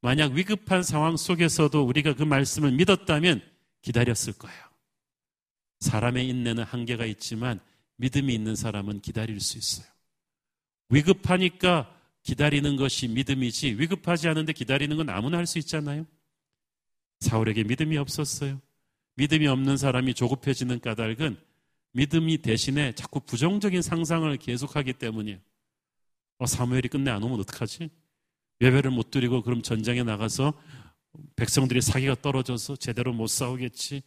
만약 0.00 0.32
위급한 0.32 0.82
상황 0.82 1.16
속에서도 1.16 1.80
우리가 1.80 2.14
그 2.14 2.24
말씀을 2.24 2.72
믿었다면 2.72 3.40
기다렸을 3.82 4.32
거예요. 4.32 4.60
사람의 5.78 6.28
인내는 6.28 6.64
한계가 6.64 7.06
있지만 7.06 7.60
믿음이 7.98 8.34
있는 8.34 8.56
사람은 8.56 9.00
기다릴 9.00 9.38
수 9.38 9.58
있어요. 9.58 9.86
위급하니까 10.88 11.94
기다리는 12.24 12.74
것이 12.74 13.06
믿음이지 13.06 13.74
위급하지 13.78 14.26
않은데 14.26 14.52
기다리는 14.52 14.96
건 14.96 15.08
아무나 15.08 15.38
할 15.38 15.46
수 15.46 15.58
있잖아요. 15.60 16.04
사울에게 17.20 17.62
믿음이 17.62 17.96
없었어요. 17.96 18.60
믿음이 19.18 19.48
없는 19.48 19.76
사람이 19.76 20.14
조급해지는 20.14 20.78
까닭은 20.78 21.36
믿음이 21.92 22.38
대신에 22.38 22.92
자꾸 22.92 23.18
부정적인 23.18 23.82
상상을 23.82 24.34
계속하기 24.36 24.92
때문이에요. 24.92 25.38
어, 26.38 26.46
사무엘이 26.46 26.86
끝내 26.86 27.10
안 27.10 27.24
오면 27.24 27.40
어떡하지? 27.40 27.90
예배를 28.60 28.92
못 28.92 29.10
드리고 29.10 29.42
그럼 29.42 29.62
전장에 29.62 30.04
나가서 30.04 30.54
백성들이 31.34 31.80
사기가 31.80 32.14
떨어져서 32.14 32.76
제대로 32.76 33.12
못 33.12 33.26
싸우겠지. 33.26 34.02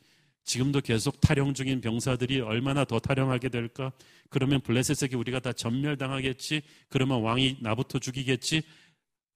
지금도 0.46 0.80
계속 0.80 1.20
탈영 1.20 1.54
중인 1.54 1.82
병사들이 1.82 2.40
얼마나 2.40 2.86
더 2.86 3.00
탈영하게 3.00 3.50
될까? 3.50 3.92
그러면 4.30 4.62
블레셋에게 4.62 5.18
우리가 5.18 5.42
다 5.42 5.52
전멸당하겠지? 5.52 6.62
그러면 6.88 7.22
왕이 7.22 7.58
나부터 7.60 8.00
죽이겠지? 8.00 8.62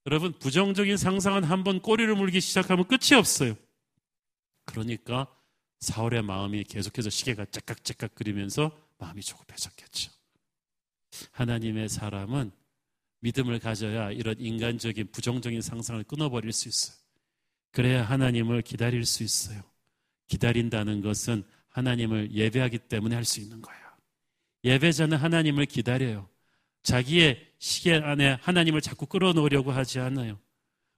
여러분, 0.05 0.31
부정적인 0.39 0.95
상상은 0.95 1.43
한번 1.43 1.81
꼬리를 1.81 2.15
물기 2.15 2.39
시작하면 2.39 2.87
끝이 2.87 3.17
없어요. 3.17 3.55
그러니까 4.63 5.27
사울의 5.85 6.23
마음이 6.23 6.63
계속해서 6.63 7.09
시계가 7.09 7.45
째깍째깍 7.45 8.15
그리면서 8.15 8.71
마음이 8.97 9.21
조급해졌겠죠. 9.21 10.11
하나님의 11.31 11.89
사람은 11.89 12.51
믿음을 13.19 13.59
가져야 13.59 14.11
이런 14.11 14.35
인간적인 14.39 15.11
부정적인 15.11 15.61
상상을 15.61 16.03
끊어버릴 16.03 16.51
수 16.51 16.67
있어요. 16.67 16.97
그래야 17.71 18.03
하나님을 18.03 18.61
기다릴 18.61 19.05
수 19.05 19.23
있어요. 19.23 19.61
기다린다는 20.27 21.01
것은 21.01 21.43
하나님을 21.69 22.31
예배하기 22.31 22.79
때문에 22.79 23.15
할 23.15 23.23
수 23.23 23.39
있는 23.39 23.61
거예요. 23.61 23.85
예배자는 24.63 25.17
하나님을 25.17 25.65
기다려요. 25.65 26.27
자기의 26.83 27.45
시계 27.59 27.95
안에 27.95 28.37
하나님을 28.41 28.81
자꾸 28.81 29.05
끌어놓으려고 29.05 29.71
하지 29.71 29.99
않아요. 29.99 30.39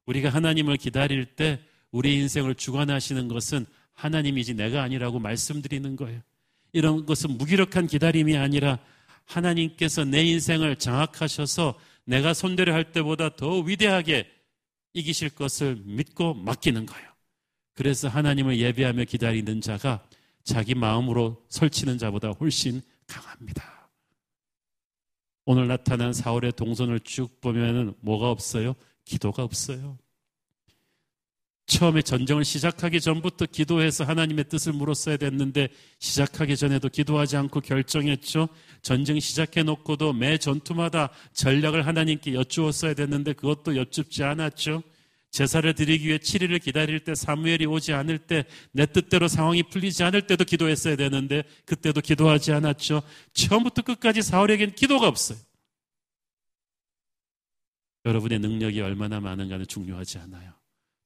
우리가 0.05 0.29
하나님을 0.29 0.77
기다릴 0.77 1.35
때 1.35 1.61
우리 1.91 2.15
인생을 2.15 2.55
주관하시는 2.55 3.27
것은 3.27 3.65
하나님이지 3.97 4.53
내가 4.53 4.83
아니라고 4.83 5.19
말씀드리는 5.19 5.95
거예요. 5.95 6.21
이런 6.71 7.05
것은 7.05 7.31
무기력한 7.37 7.87
기다림이 7.87 8.37
아니라 8.37 8.79
하나님께서 9.25 10.05
내 10.05 10.23
인생을 10.23 10.77
장악하셔서 10.77 11.77
내가 12.05 12.33
손대려 12.33 12.73
할 12.73 12.91
때보다 12.91 13.35
더 13.35 13.59
위대하게 13.59 14.29
이기실 14.93 15.31
것을 15.31 15.81
믿고 15.83 16.35
맡기는 16.35 16.85
거예요. 16.85 17.07
그래서 17.73 18.07
하나님을 18.07 18.59
예배하며 18.59 19.05
기다리는 19.05 19.61
자가 19.61 20.07
자기 20.43 20.75
마음으로 20.75 21.43
설치는 21.49 21.97
자보다 21.97 22.29
훨씬 22.29 22.81
강합니다. 23.07 23.89
오늘 25.45 25.67
나타난 25.67 26.13
사울의 26.13 26.53
동선을 26.53 26.99
쭉 27.01 27.41
보면 27.41 27.95
뭐가 28.01 28.29
없어요? 28.29 28.75
기도가 29.05 29.43
없어요. 29.43 29.97
처음에 31.67 32.01
전쟁을 32.01 32.45
시작하기 32.45 33.01
전부터 33.01 33.45
기도해서 33.47 34.05
하나님의 34.05 34.45
뜻을 34.47 34.71
물었어야 34.71 35.17
됐는데 35.17 35.67
시작하기 35.99 36.55
전에도 36.55 36.87
기도하지 36.87 37.35
않고 37.35 37.59
결정했죠. 37.59 38.47
전쟁 38.81 39.19
시작해 39.19 39.63
놓고도 39.63 40.13
매 40.13 40.37
전투마다 40.37 41.09
전략을 41.33 41.85
하나님께 41.85 42.33
여쭈었어야 42.33 42.93
됐는데 42.93 43.33
그것도 43.33 43.75
여쭙지 43.75 44.23
않았죠. 44.23 44.81
제사를 45.29 45.71
드리기 45.73 46.07
위해 46.07 46.17
7일을 46.17 46.63
기다릴 46.63 47.01
때 47.01 47.13
사무엘이 47.13 47.65
오지 47.65 47.91
않을 47.93 48.17
때 48.19 48.45
내 48.71 48.85
뜻대로 48.85 49.27
상황이 49.27 49.61
풀리지 49.61 50.03
않을 50.03 50.25
때도 50.25 50.45
기도했어야 50.45 50.95
되는데 50.95 51.43
그때도 51.65 51.99
기도하지 51.99 52.53
않았죠. 52.53 53.03
처음부터 53.33 53.81
끝까지 53.81 54.21
사울에겐 54.21 54.73
기도가 54.73 55.07
없어요. 55.07 55.37
여러분의 58.05 58.39
능력이 58.39 58.79
얼마나 58.79 59.19
많은가는 59.19 59.67
중요하지 59.67 60.19
않아요. 60.19 60.56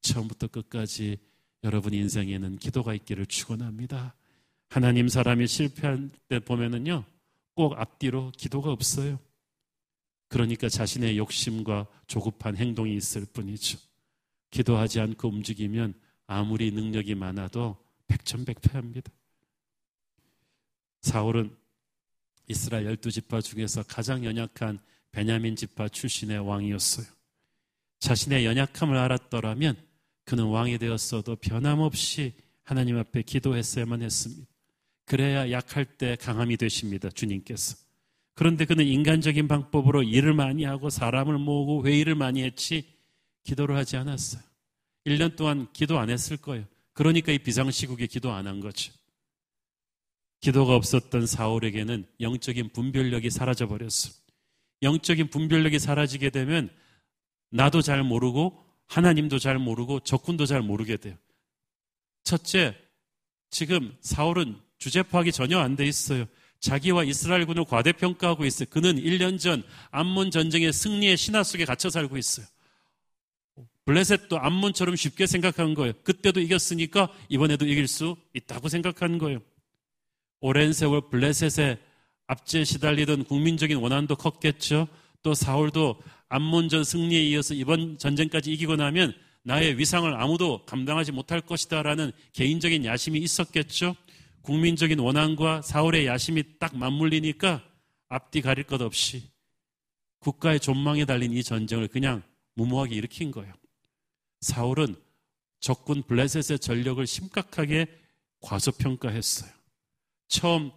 처음부터 0.02 0.48
끝까지 0.48 1.18
여러분 1.64 1.94
인생에는 1.94 2.58
기도가 2.58 2.94
있기를 2.94 3.26
축원합니다. 3.26 4.16
하나님 4.70 5.08
사람이 5.08 5.48
실패할 5.48 6.10
때 6.28 6.40
보면은요 6.40 7.04
꼭 7.54 7.80
앞뒤로 7.80 8.32
기도가 8.38 8.72
없어요. 8.72 9.20
그러니까 10.28 10.70
자신의 10.70 11.18
욕심과 11.18 11.88
조급한 12.08 12.56
행동이 12.56 12.96
있을 12.96 13.26
뿐이죠. 13.26 13.78
기도하지 14.50 15.02
않고 15.02 15.28
움직이면 15.28 15.94
아무리 16.26 16.72
능력이 16.72 17.16
많아도 17.16 17.78
백전백패합니다. 18.08 19.12
사울은 21.02 21.56
이스라엘 22.48 22.86
열두 22.86 23.12
지파 23.12 23.42
중에서 23.42 23.84
가장 23.84 24.24
연약한 24.24 24.80
베냐민 25.12 25.56
지파 25.56 25.90
출신의 25.90 26.40
왕이었어요. 26.40 27.06
자신의 28.00 28.46
연약함을 28.46 28.98
알았더라면 28.98 29.91
그는 30.26 30.46
왕이 30.46 30.78
되었어도 30.78 31.36
변함없이 31.38 32.34
하나님 32.64 32.98
앞에 32.98 33.22
기도했어야만 33.24 34.02
했습니다. 34.02 34.48
그래야 35.06 35.52
약할 35.52 35.86
때 35.86 36.16
강함이 36.16 36.58
되십니다. 36.58 37.10
주님께서. 37.10 37.76
그런데 38.34 38.66
그는 38.66 38.86
인간적인 38.86 39.48
방법으로 39.48 40.04
일을 40.04 40.34
많이 40.34 40.64
하고 40.64 40.90
사람을 40.90 41.38
모으고 41.38 41.86
회의를 41.86 42.16
많이 42.16 42.44
했지 42.44 42.86
기도를 43.44 43.76
하지 43.76 43.98
않았어요. 43.98 44.42
1년 45.06 45.36
동안 45.36 45.68
기도 45.74 46.00
안 46.00 46.10
했을 46.10 46.38
거예요. 46.38 46.66
그러니까 46.94 47.32
이 47.32 47.40
비상시국에 47.40 48.08
기도 48.08 48.32
안 48.32 48.48
한 48.48 48.60
거죠. 48.60 48.94
기도가 50.40 50.76
없었던 50.76 51.28
사울에게는 51.28 52.06
영적인 52.20 52.70
분별력이 52.70 53.30
사라져 53.30 53.68
버렸어. 53.68 54.12
영적인 54.82 55.30
분별력이 55.30 55.78
사라지게 55.78 56.32
되면 56.32 56.70
나도 57.50 57.82
잘 57.82 58.04
모르고 58.04 58.66
하나님도 58.92 59.40
잘 59.40 59.58
모르고 59.58 60.02
적군도 60.02 60.46
잘 60.46 60.62
모르게 60.62 60.98
돼요. 60.98 61.16
첫째, 62.24 62.76
지금 63.50 63.96
사울은 64.02 64.60
주제 64.78 65.02
파악이 65.02 65.32
전혀 65.32 65.60
안 65.60 65.78
돼 65.78 65.86
있어요. 65.86 66.26
자기와 66.60 67.06
이스라엘군을 67.06 67.66
과대평가하고 67.66 68.46
있어요. 68.46 68.68
그는 68.70 68.98
1년 68.98 69.40
전 69.40 69.64
암몬 69.92 70.32
전쟁의 70.32 70.74
승리의 70.74 71.16
신화 71.16 71.42
속에 71.44 71.64
갇혀 71.66 71.90
살고 71.90 72.18
있어요. 72.18 72.46
블레셋도 73.86 74.38
암몬처럼 74.38 74.96
쉽게 74.96 75.26
생각한 75.26 75.74
거예요. 75.74 75.94
그때도 76.04 76.42
이겼으니까 76.42 77.10
이번에도 77.30 77.66
이길 77.66 77.88
수 77.88 78.18
있다고 78.34 78.68
생각한 78.68 79.18
거예요. 79.18 79.40
오랜 80.42 80.74
세월 80.74 81.10
블레셋의 81.10 81.80
압제에 82.28 82.64
시달리던 82.66 83.24
국민적인 83.24 83.78
원한도 83.78 84.18
컸겠죠. 84.18 84.88
또 85.24 85.34
사울도 85.34 86.02
암몬전 86.30 86.84
승리에 86.84 87.22
이어서 87.30 87.54
이번 87.54 87.98
전쟁까지 87.98 88.52
이기고 88.54 88.76
나면 88.76 89.14
나의 89.44 89.78
위상을 89.78 90.14
아무도 90.14 90.66
감당하지 90.66 91.12
못할 91.12 91.42
것이다라는 91.42 92.12
개인적인 92.34 92.86
야심이 92.86 93.20
있었겠죠. 93.20 93.96
국민적인 94.42 95.00
원한과 95.00 95.62
사울의 95.62 96.08
야심이 96.08 96.60
딱 96.60 96.76
맞물리니까 96.78 97.64
앞뒤 98.10 98.42
가릴 98.42 98.66
것 98.66 98.82
없이 98.82 99.30
국가의 100.20 100.60
존망에 100.60 101.06
달린 101.06 101.34
이 101.34 101.44
전쟁을 101.44 101.88
그냥 101.88 102.24
무모하게 102.56 102.96
일으킨 102.96 103.32
거예요. 103.32 103.54
사울은 104.42 104.96
적군 105.60 106.04
블레셋의 106.04 106.60
전력을 106.60 107.06
심각하게 107.06 107.88
과소평가했어요. 108.42 109.52
처음 110.28 110.72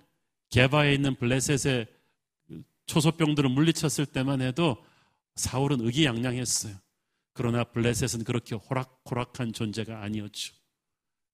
개바에 0.51 0.95
있는 0.95 1.15
블레셋의 1.15 1.87
초소병들을 2.87 3.49
물리쳤을 3.51 4.07
때만 4.07 4.41
해도 4.41 4.85
사울은 5.37 5.81
의기양양했어요. 5.81 6.75
그러나 7.33 7.65
블레셋은 7.65 8.25
그렇게 8.25 8.55
호락호락한 8.55 9.53
존재가 9.53 10.03
아니었죠. 10.03 10.55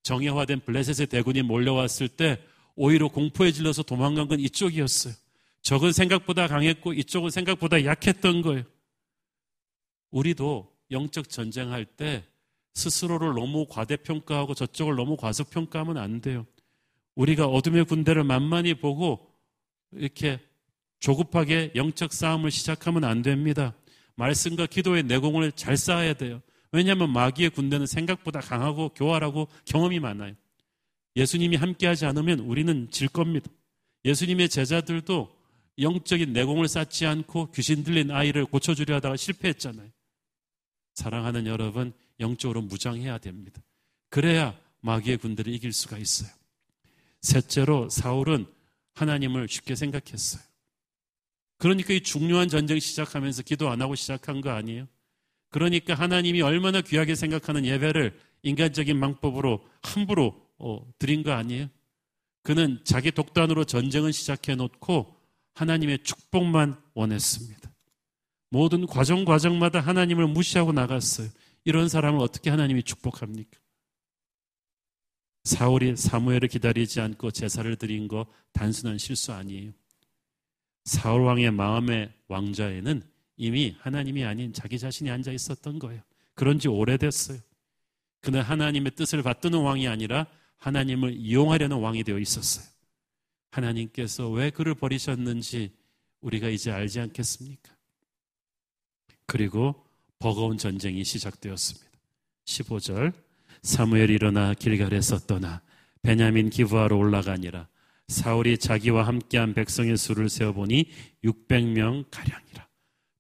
정예화된 0.03 0.61
블레셋의 0.61 1.09
대군이 1.09 1.43
몰려왔을 1.43 2.09
때 2.09 2.43
오히려 2.75 3.09
공포에 3.09 3.53
질려서 3.53 3.83
도망간 3.83 4.29
건 4.29 4.41
이쪽이었어요. 4.41 5.15
적은 5.63 5.93
생각보다 5.93 6.47
강했고 6.49 6.95
이쪽은 6.95 7.31
생각보다 7.31 7.85
약했던 7.85 8.41
거예요. 8.41 8.65
우리도 10.11 10.75
영적 10.91 11.29
전쟁할 11.29 11.85
때 11.85 12.25
스스로를 12.75 13.35
너무 13.35 13.67
과대평가하고 13.69 14.55
저쪽을 14.55 14.97
너무 14.97 15.17
과소평가하면 15.17 15.99
안 15.99 16.21
돼요. 16.21 16.47
우리가 17.15 17.47
어둠의 17.47 17.85
군대를 17.85 18.25
만만히 18.25 18.75
보고 18.75 19.31
이렇게 19.93 20.41
조급하게 21.01 21.73
영적 21.75 22.13
싸움을 22.13 22.51
시작하면 22.51 23.05
안 23.05 23.23
됩니다. 23.23 23.75
말씀과 24.17 24.67
기도의 24.67 25.05
내공을 25.05 25.53
잘 25.53 25.77
쌓아야 25.77 26.13
돼요. 26.15 26.43
왜냐하면 26.73 27.11
마귀의 27.13 27.51
군대는 27.51 27.87
생각보다 27.87 28.41
강하고 28.41 28.91
교활하고 28.91 29.49
경험이 29.65 29.99
많아요. 29.99 30.35
예수님이 31.17 31.57
함께하지 31.57 32.07
않으면 32.07 32.41
우리는 32.41 32.89
질 32.91 33.09
겁니다. 33.09 33.51
예수님의 34.05 34.49
제자들도 34.49 35.37
영적인 35.79 36.33
내공을 36.33 36.69
쌓지 36.69 37.07
않고 37.07 37.51
귀신 37.53 37.83
들린 37.83 38.11
아이를 38.11 38.45
고쳐주려 38.45 38.97
하다가 38.97 39.17
실패했잖아요. 39.17 39.89
사랑하는 40.95 41.47
여러분, 41.47 41.93
영적으로 42.21 42.61
무장해야 42.63 43.19
됩니다. 43.19 43.63
그래야 44.11 44.59
마귀의 44.81 45.17
군대를 45.19 45.53
이길 45.53 45.73
수가 45.73 45.99
있어요. 45.99 46.31
셋째로 47.23 47.89
사울은 47.89 48.47
하나님을 48.95 49.49
쉽게 49.49 49.75
생각했어요. 49.75 50.50
그러니까 51.61 51.93
이 51.93 52.01
중요한 52.01 52.49
전쟁 52.49 52.81
시작하면서 52.81 53.43
기도 53.43 53.69
안 53.69 53.83
하고 53.83 53.95
시작한 53.95 54.41
거 54.41 54.49
아니에요? 54.49 54.89
그러니까 55.51 55.95
하나님이 55.95 56.41
얼마나 56.41 56.81
귀하게 56.81 57.15
생각하는 57.15 57.67
예배를 57.67 58.19
인간적인 58.43 58.99
방법으로 58.99 59.63
함부로 59.83 60.41
어, 60.59 60.91
드린 60.99 61.23
거 61.23 61.33
아니에요? 61.33 61.69
그는 62.43 62.81
자기 62.85 63.11
독단으로 63.11 63.65
전쟁을 63.65 64.15
시작해 64.15 64.55
놓고 64.55 65.15
하나님의 65.53 65.99
축복만 66.03 66.81
원했습니다. 66.95 67.71
모든 68.49 68.87
과정 68.87 69.27
과정마다 69.27 69.81
하나님을 69.81 70.29
무시하고 70.29 70.73
나갔어요. 70.73 71.29
이런 71.65 71.91
사람을 71.91 72.21
어떻게 72.21 72.49
하나님이 72.49 72.85
축복합니까? 72.85 73.59
사울이 75.45 75.95
사무엘을 75.95 76.49
기다리지 76.49 77.03
않고 77.03 77.33
제사를 77.33 77.77
드린 77.77 78.09
거 78.09 78.27
단순한 78.55 78.97
실수 78.97 79.35
아니에요. 79.35 79.73
사울 80.85 81.23
왕의 81.23 81.51
마음의 81.53 82.13
왕자에는 82.29 83.03
이미 83.37 83.77
하나님이 83.81 84.25
아닌 84.25 84.53
자기 84.53 84.79
자신이 84.79 85.11
앉아 85.11 85.33
있었던 85.33 85.79
거예요. 85.79 86.03
그런 86.35 86.59
지 86.59 86.69
오래됐어요. 86.69 87.39
그는 88.21 88.43
하나님의 88.43 88.93
뜻을 88.97 89.23
받드는 89.23 89.59
왕이 89.59 89.89
아니라 89.89 90.27
하나님을 90.59 91.15
이용하려는 91.17 91.79
왕이 91.79 92.05
되어 92.05 92.19
있었어요. 92.19 92.67
하나님께서 93.51 94.29
왜 94.29 94.51
그를 94.51 94.75
버리셨는지 94.75 95.73
우리가 96.21 96.49
이제 96.49 96.71
알지 96.71 97.01
않겠습니까? 97.01 97.75
그리고 99.27 99.87
버거운 100.19 100.59
전쟁이 100.59 101.03
시작되었습니다. 101.03 101.91
15절 102.45 103.13
사무엘이 103.63 104.15
일어나 104.15 104.55
길갈에서 104.55 105.21
떠나 105.21 105.63
베냐민 106.03 106.51
기부하러 106.51 106.97
올라가니라 106.97 107.69
사울이 108.11 108.59
자기와 108.59 109.07
함께한 109.07 109.55
백성의 109.55 109.97
수를 109.97 110.29
세어보니 110.29 110.91
600명 111.25 112.07
가량이라. 112.11 112.69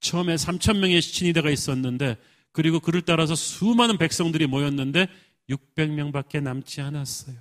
처음에 0.00 0.34
3천 0.34 0.78
명의 0.78 1.00
시친이대가 1.00 1.48
있었는데 1.50 2.16
그리고 2.52 2.80
그를 2.80 3.02
따라서 3.02 3.36
수많은 3.36 3.98
백성들이 3.98 4.48
모였는데 4.48 5.06
600명밖에 5.48 6.42
남지 6.42 6.80
않았어요. 6.80 7.36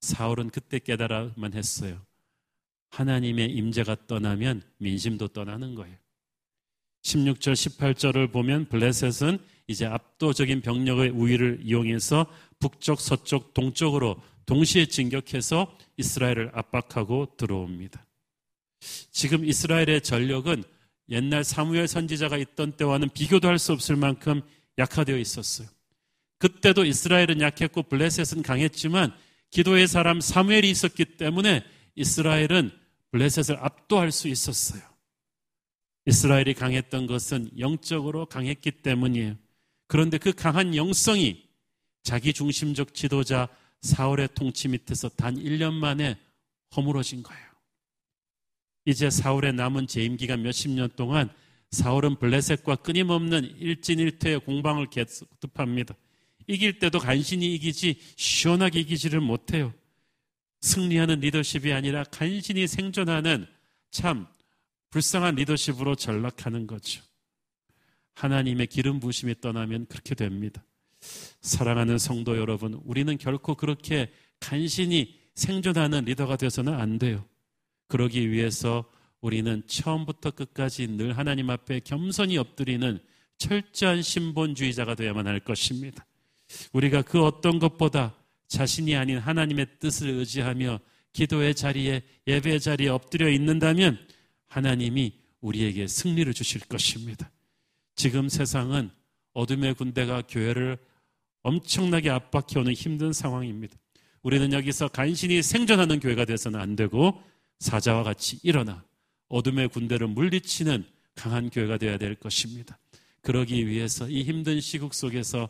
사울은 0.00 0.50
그때 0.50 0.80
깨달아만 0.80 1.54
했어요. 1.54 2.04
하나님의 2.90 3.52
임재가 3.52 4.08
떠나면 4.08 4.62
민심도 4.78 5.28
떠나는 5.28 5.76
거예요. 5.76 5.96
16절, 7.04 7.52
18절을 7.52 8.32
보면 8.32 8.68
블레셋은 8.68 9.38
이제 9.68 9.86
압도적인 9.86 10.60
병력의 10.60 11.10
우위를 11.10 11.60
이용해서 11.62 12.26
북쪽, 12.58 13.00
서쪽, 13.00 13.54
동쪽으로 13.54 14.20
동시에 14.46 14.86
진격해서 14.86 15.76
이스라엘을 15.96 16.50
압박하고 16.54 17.34
들어옵니다. 17.36 18.04
지금 19.10 19.44
이스라엘의 19.44 20.02
전력은 20.02 20.64
옛날 21.08 21.44
사무엘 21.44 21.88
선지자가 21.88 22.36
있던 22.38 22.72
때와는 22.72 23.10
비교도 23.10 23.48
할 23.48 23.58
수 23.58 23.72
없을 23.72 23.96
만큼 23.96 24.40
약화되어 24.78 25.18
있었어요. 25.18 25.68
그때도 26.38 26.84
이스라엘은 26.84 27.40
약했고 27.40 27.84
블레셋은 27.84 28.42
강했지만 28.42 29.14
기도의 29.50 29.86
사람 29.86 30.20
사무엘이 30.20 30.68
있었기 30.70 31.04
때문에 31.16 31.62
이스라엘은 31.94 32.70
블레셋을 33.12 33.58
압도할 33.60 34.10
수 34.10 34.28
있었어요. 34.28 34.82
이스라엘이 36.06 36.54
강했던 36.54 37.06
것은 37.06 37.50
영적으로 37.58 38.26
강했기 38.26 38.70
때문이에요. 38.70 39.36
그런데 39.86 40.18
그 40.18 40.32
강한 40.32 40.74
영성이 40.74 41.44
자기 42.02 42.32
중심적 42.32 42.94
지도자 42.94 43.48
사울의 43.82 44.30
통치 44.34 44.68
밑에서 44.68 45.08
단 45.10 45.36
1년 45.36 45.74
만에 45.74 46.18
허물어진 46.74 47.22
거예요. 47.22 47.42
이제 48.84 49.10
사울의 49.10 49.52
남은 49.52 49.86
재임 49.86 50.16
기간 50.16 50.42
몇십 50.42 50.70
년 50.70 50.88
동안 50.96 51.30
사울은 51.70 52.16
블레셋과 52.16 52.76
끊임없는 52.76 53.56
일진일퇴의 53.58 54.40
공방을 54.40 54.90
계속합니다. 54.90 55.94
이길 56.46 56.78
때도 56.78 56.98
간신히 56.98 57.54
이기지 57.54 57.98
시원하게 58.16 58.80
이기지를 58.80 59.20
못해요. 59.20 59.72
승리하는 60.60 61.20
리더십이 61.20 61.72
아니라 61.72 62.04
간신히 62.04 62.66
생존하는 62.66 63.46
참 63.90 64.26
불쌍한 64.90 65.36
리더십으로 65.36 65.96
전락하는 65.96 66.66
거죠. 66.66 67.02
하나님의 68.14 68.66
기름 68.66 69.00
부심이 69.00 69.40
떠나면 69.40 69.86
그렇게 69.86 70.14
됩니다. 70.14 70.62
사랑하는 71.40 71.98
성도 71.98 72.36
여러분, 72.36 72.80
우리는 72.84 73.16
결코 73.18 73.54
그렇게 73.54 74.10
간신히 74.40 75.18
생존하는 75.34 76.04
리더가 76.04 76.36
되어서는 76.36 76.74
안 76.74 76.98
돼요. 76.98 77.24
그러기 77.88 78.30
위해서 78.30 78.84
우리는 79.20 79.62
처음부터 79.66 80.32
끝까지 80.32 80.88
늘 80.88 81.16
하나님 81.16 81.50
앞에 81.50 81.80
겸손히 81.80 82.38
엎드리는 82.38 82.98
철저한 83.38 84.02
신본주의자가 84.02 84.94
되어야만 84.94 85.26
할 85.26 85.40
것입니다. 85.40 86.06
우리가 86.72 87.02
그 87.02 87.24
어떤 87.24 87.58
것보다 87.58 88.14
자신이 88.48 88.96
아닌 88.96 89.18
하나님의 89.18 89.66
뜻을 89.78 90.10
의지하며 90.10 90.80
기도의 91.12 91.54
자리에 91.54 92.02
예배의 92.26 92.60
자리에 92.60 92.88
엎드려 92.88 93.28
있는다면 93.28 93.98
하나님이 94.46 95.12
우리에게 95.40 95.86
승리를 95.86 96.32
주실 96.34 96.62
것입니다. 96.62 97.30
지금 97.94 98.28
세상은 98.28 98.90
어둠의 99.32 99.74
군대가 99.74 100.22
교회를 100.22 100.78
엄청나게 101.42 102.10
압박해오는 102.10 102.72
힘든 102.72 103.12
상황입니다. 103.12 103.76
우리는 104.22 104.52
여기서 104.52 104.88
간신히 104.88 105.42
생존하는 105.42 106.00
교회가 106.00 106.24
돼서는 106.24 106.60
안 106.60 106.76
되고 106.76 107.20
사자와 107.58 108.02
같이 108.02 108.38
일어나 108.42 108.84
어둠의 109.28 109.68
군대를 109.68 110.06
물리치는 110.08 110.84
강한 111.14 111.50
교회가 111.50 111.78
되어야 111.78 111.98
될 111.98 112.14
것입니다. 112.14 112.78
그러기 113.20 113.66
위해서 113.66 114.08
이 114.08 114.22
힘든 114.22 114.60
시국 114.60 114.94
속에서 114.94 115.48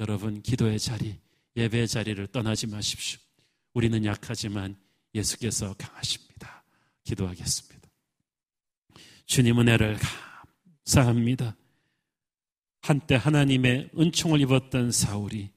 여러분 0.00 0.42
기도의 0.42 0.78
자리, 0.78 1.18
예배의 1.56 1.88
자리를 1.88 2.26
떠나지 2.28 2.66
마십시오. 2.66 3.20
우리는 3.74 4.04
약하지만 4.04 4.76
예수께서 5.14 5.74
강하십니다. 5.74 6.64
기도하겠습니다. 7.04 7.88
주님 9.26 9.60
은혜를 9.60 9.98
감사합니다. 10.84 11.56
한때 12.84 13.14
하나님의 13.14 13.88
은총을 13.98 14.42
입었던 14.42 14.92
사울이 14.92 15.48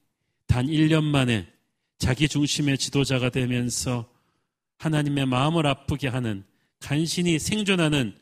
단 0.46 0.64
1년 0.64 1.04
만에 1.04 1.46
자기 1.98 2.26
중심의 2.26 2.78
지도자가 2.78 3.28
되면서 3.28 4.10
하나님의 4.78 5.26
마음을 5.26 5.66
아프게 5.66 6.08
하는 6.08 6.42
간신히 6.78 7.38
생존하는 7.38 8.16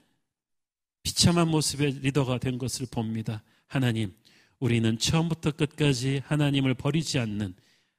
비참한 1.04 1.46
모습의 1.46 2.00
리더가 2.00 2.38
된 2.38 2.58
것을 2.58 2.86
봅니다. 2.90 3.44
하나님, 3.68 4.12
우리는 4.58 4.98
처음부터 4.98 5.52
끝까지 5.52 6.22
하나님을 6.26 6.74
버리지 6.74 7.20
않는 7.20 7.54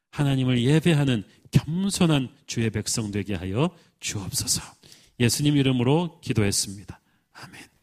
하나님을 0.10 0.62
예배하는 0.62 1.24
겸손한 1.51 2.36
주의 2.47 2.70
백성 2.70 3.12
되게 3.12 3.34
하여 3.34 3.74
주옵소서. 4.01 4.62
예수님 5.22 5.55
이름으로 5.55 6.20
기도했습니다. 6.20 6.99
아멘. 7.32 7.76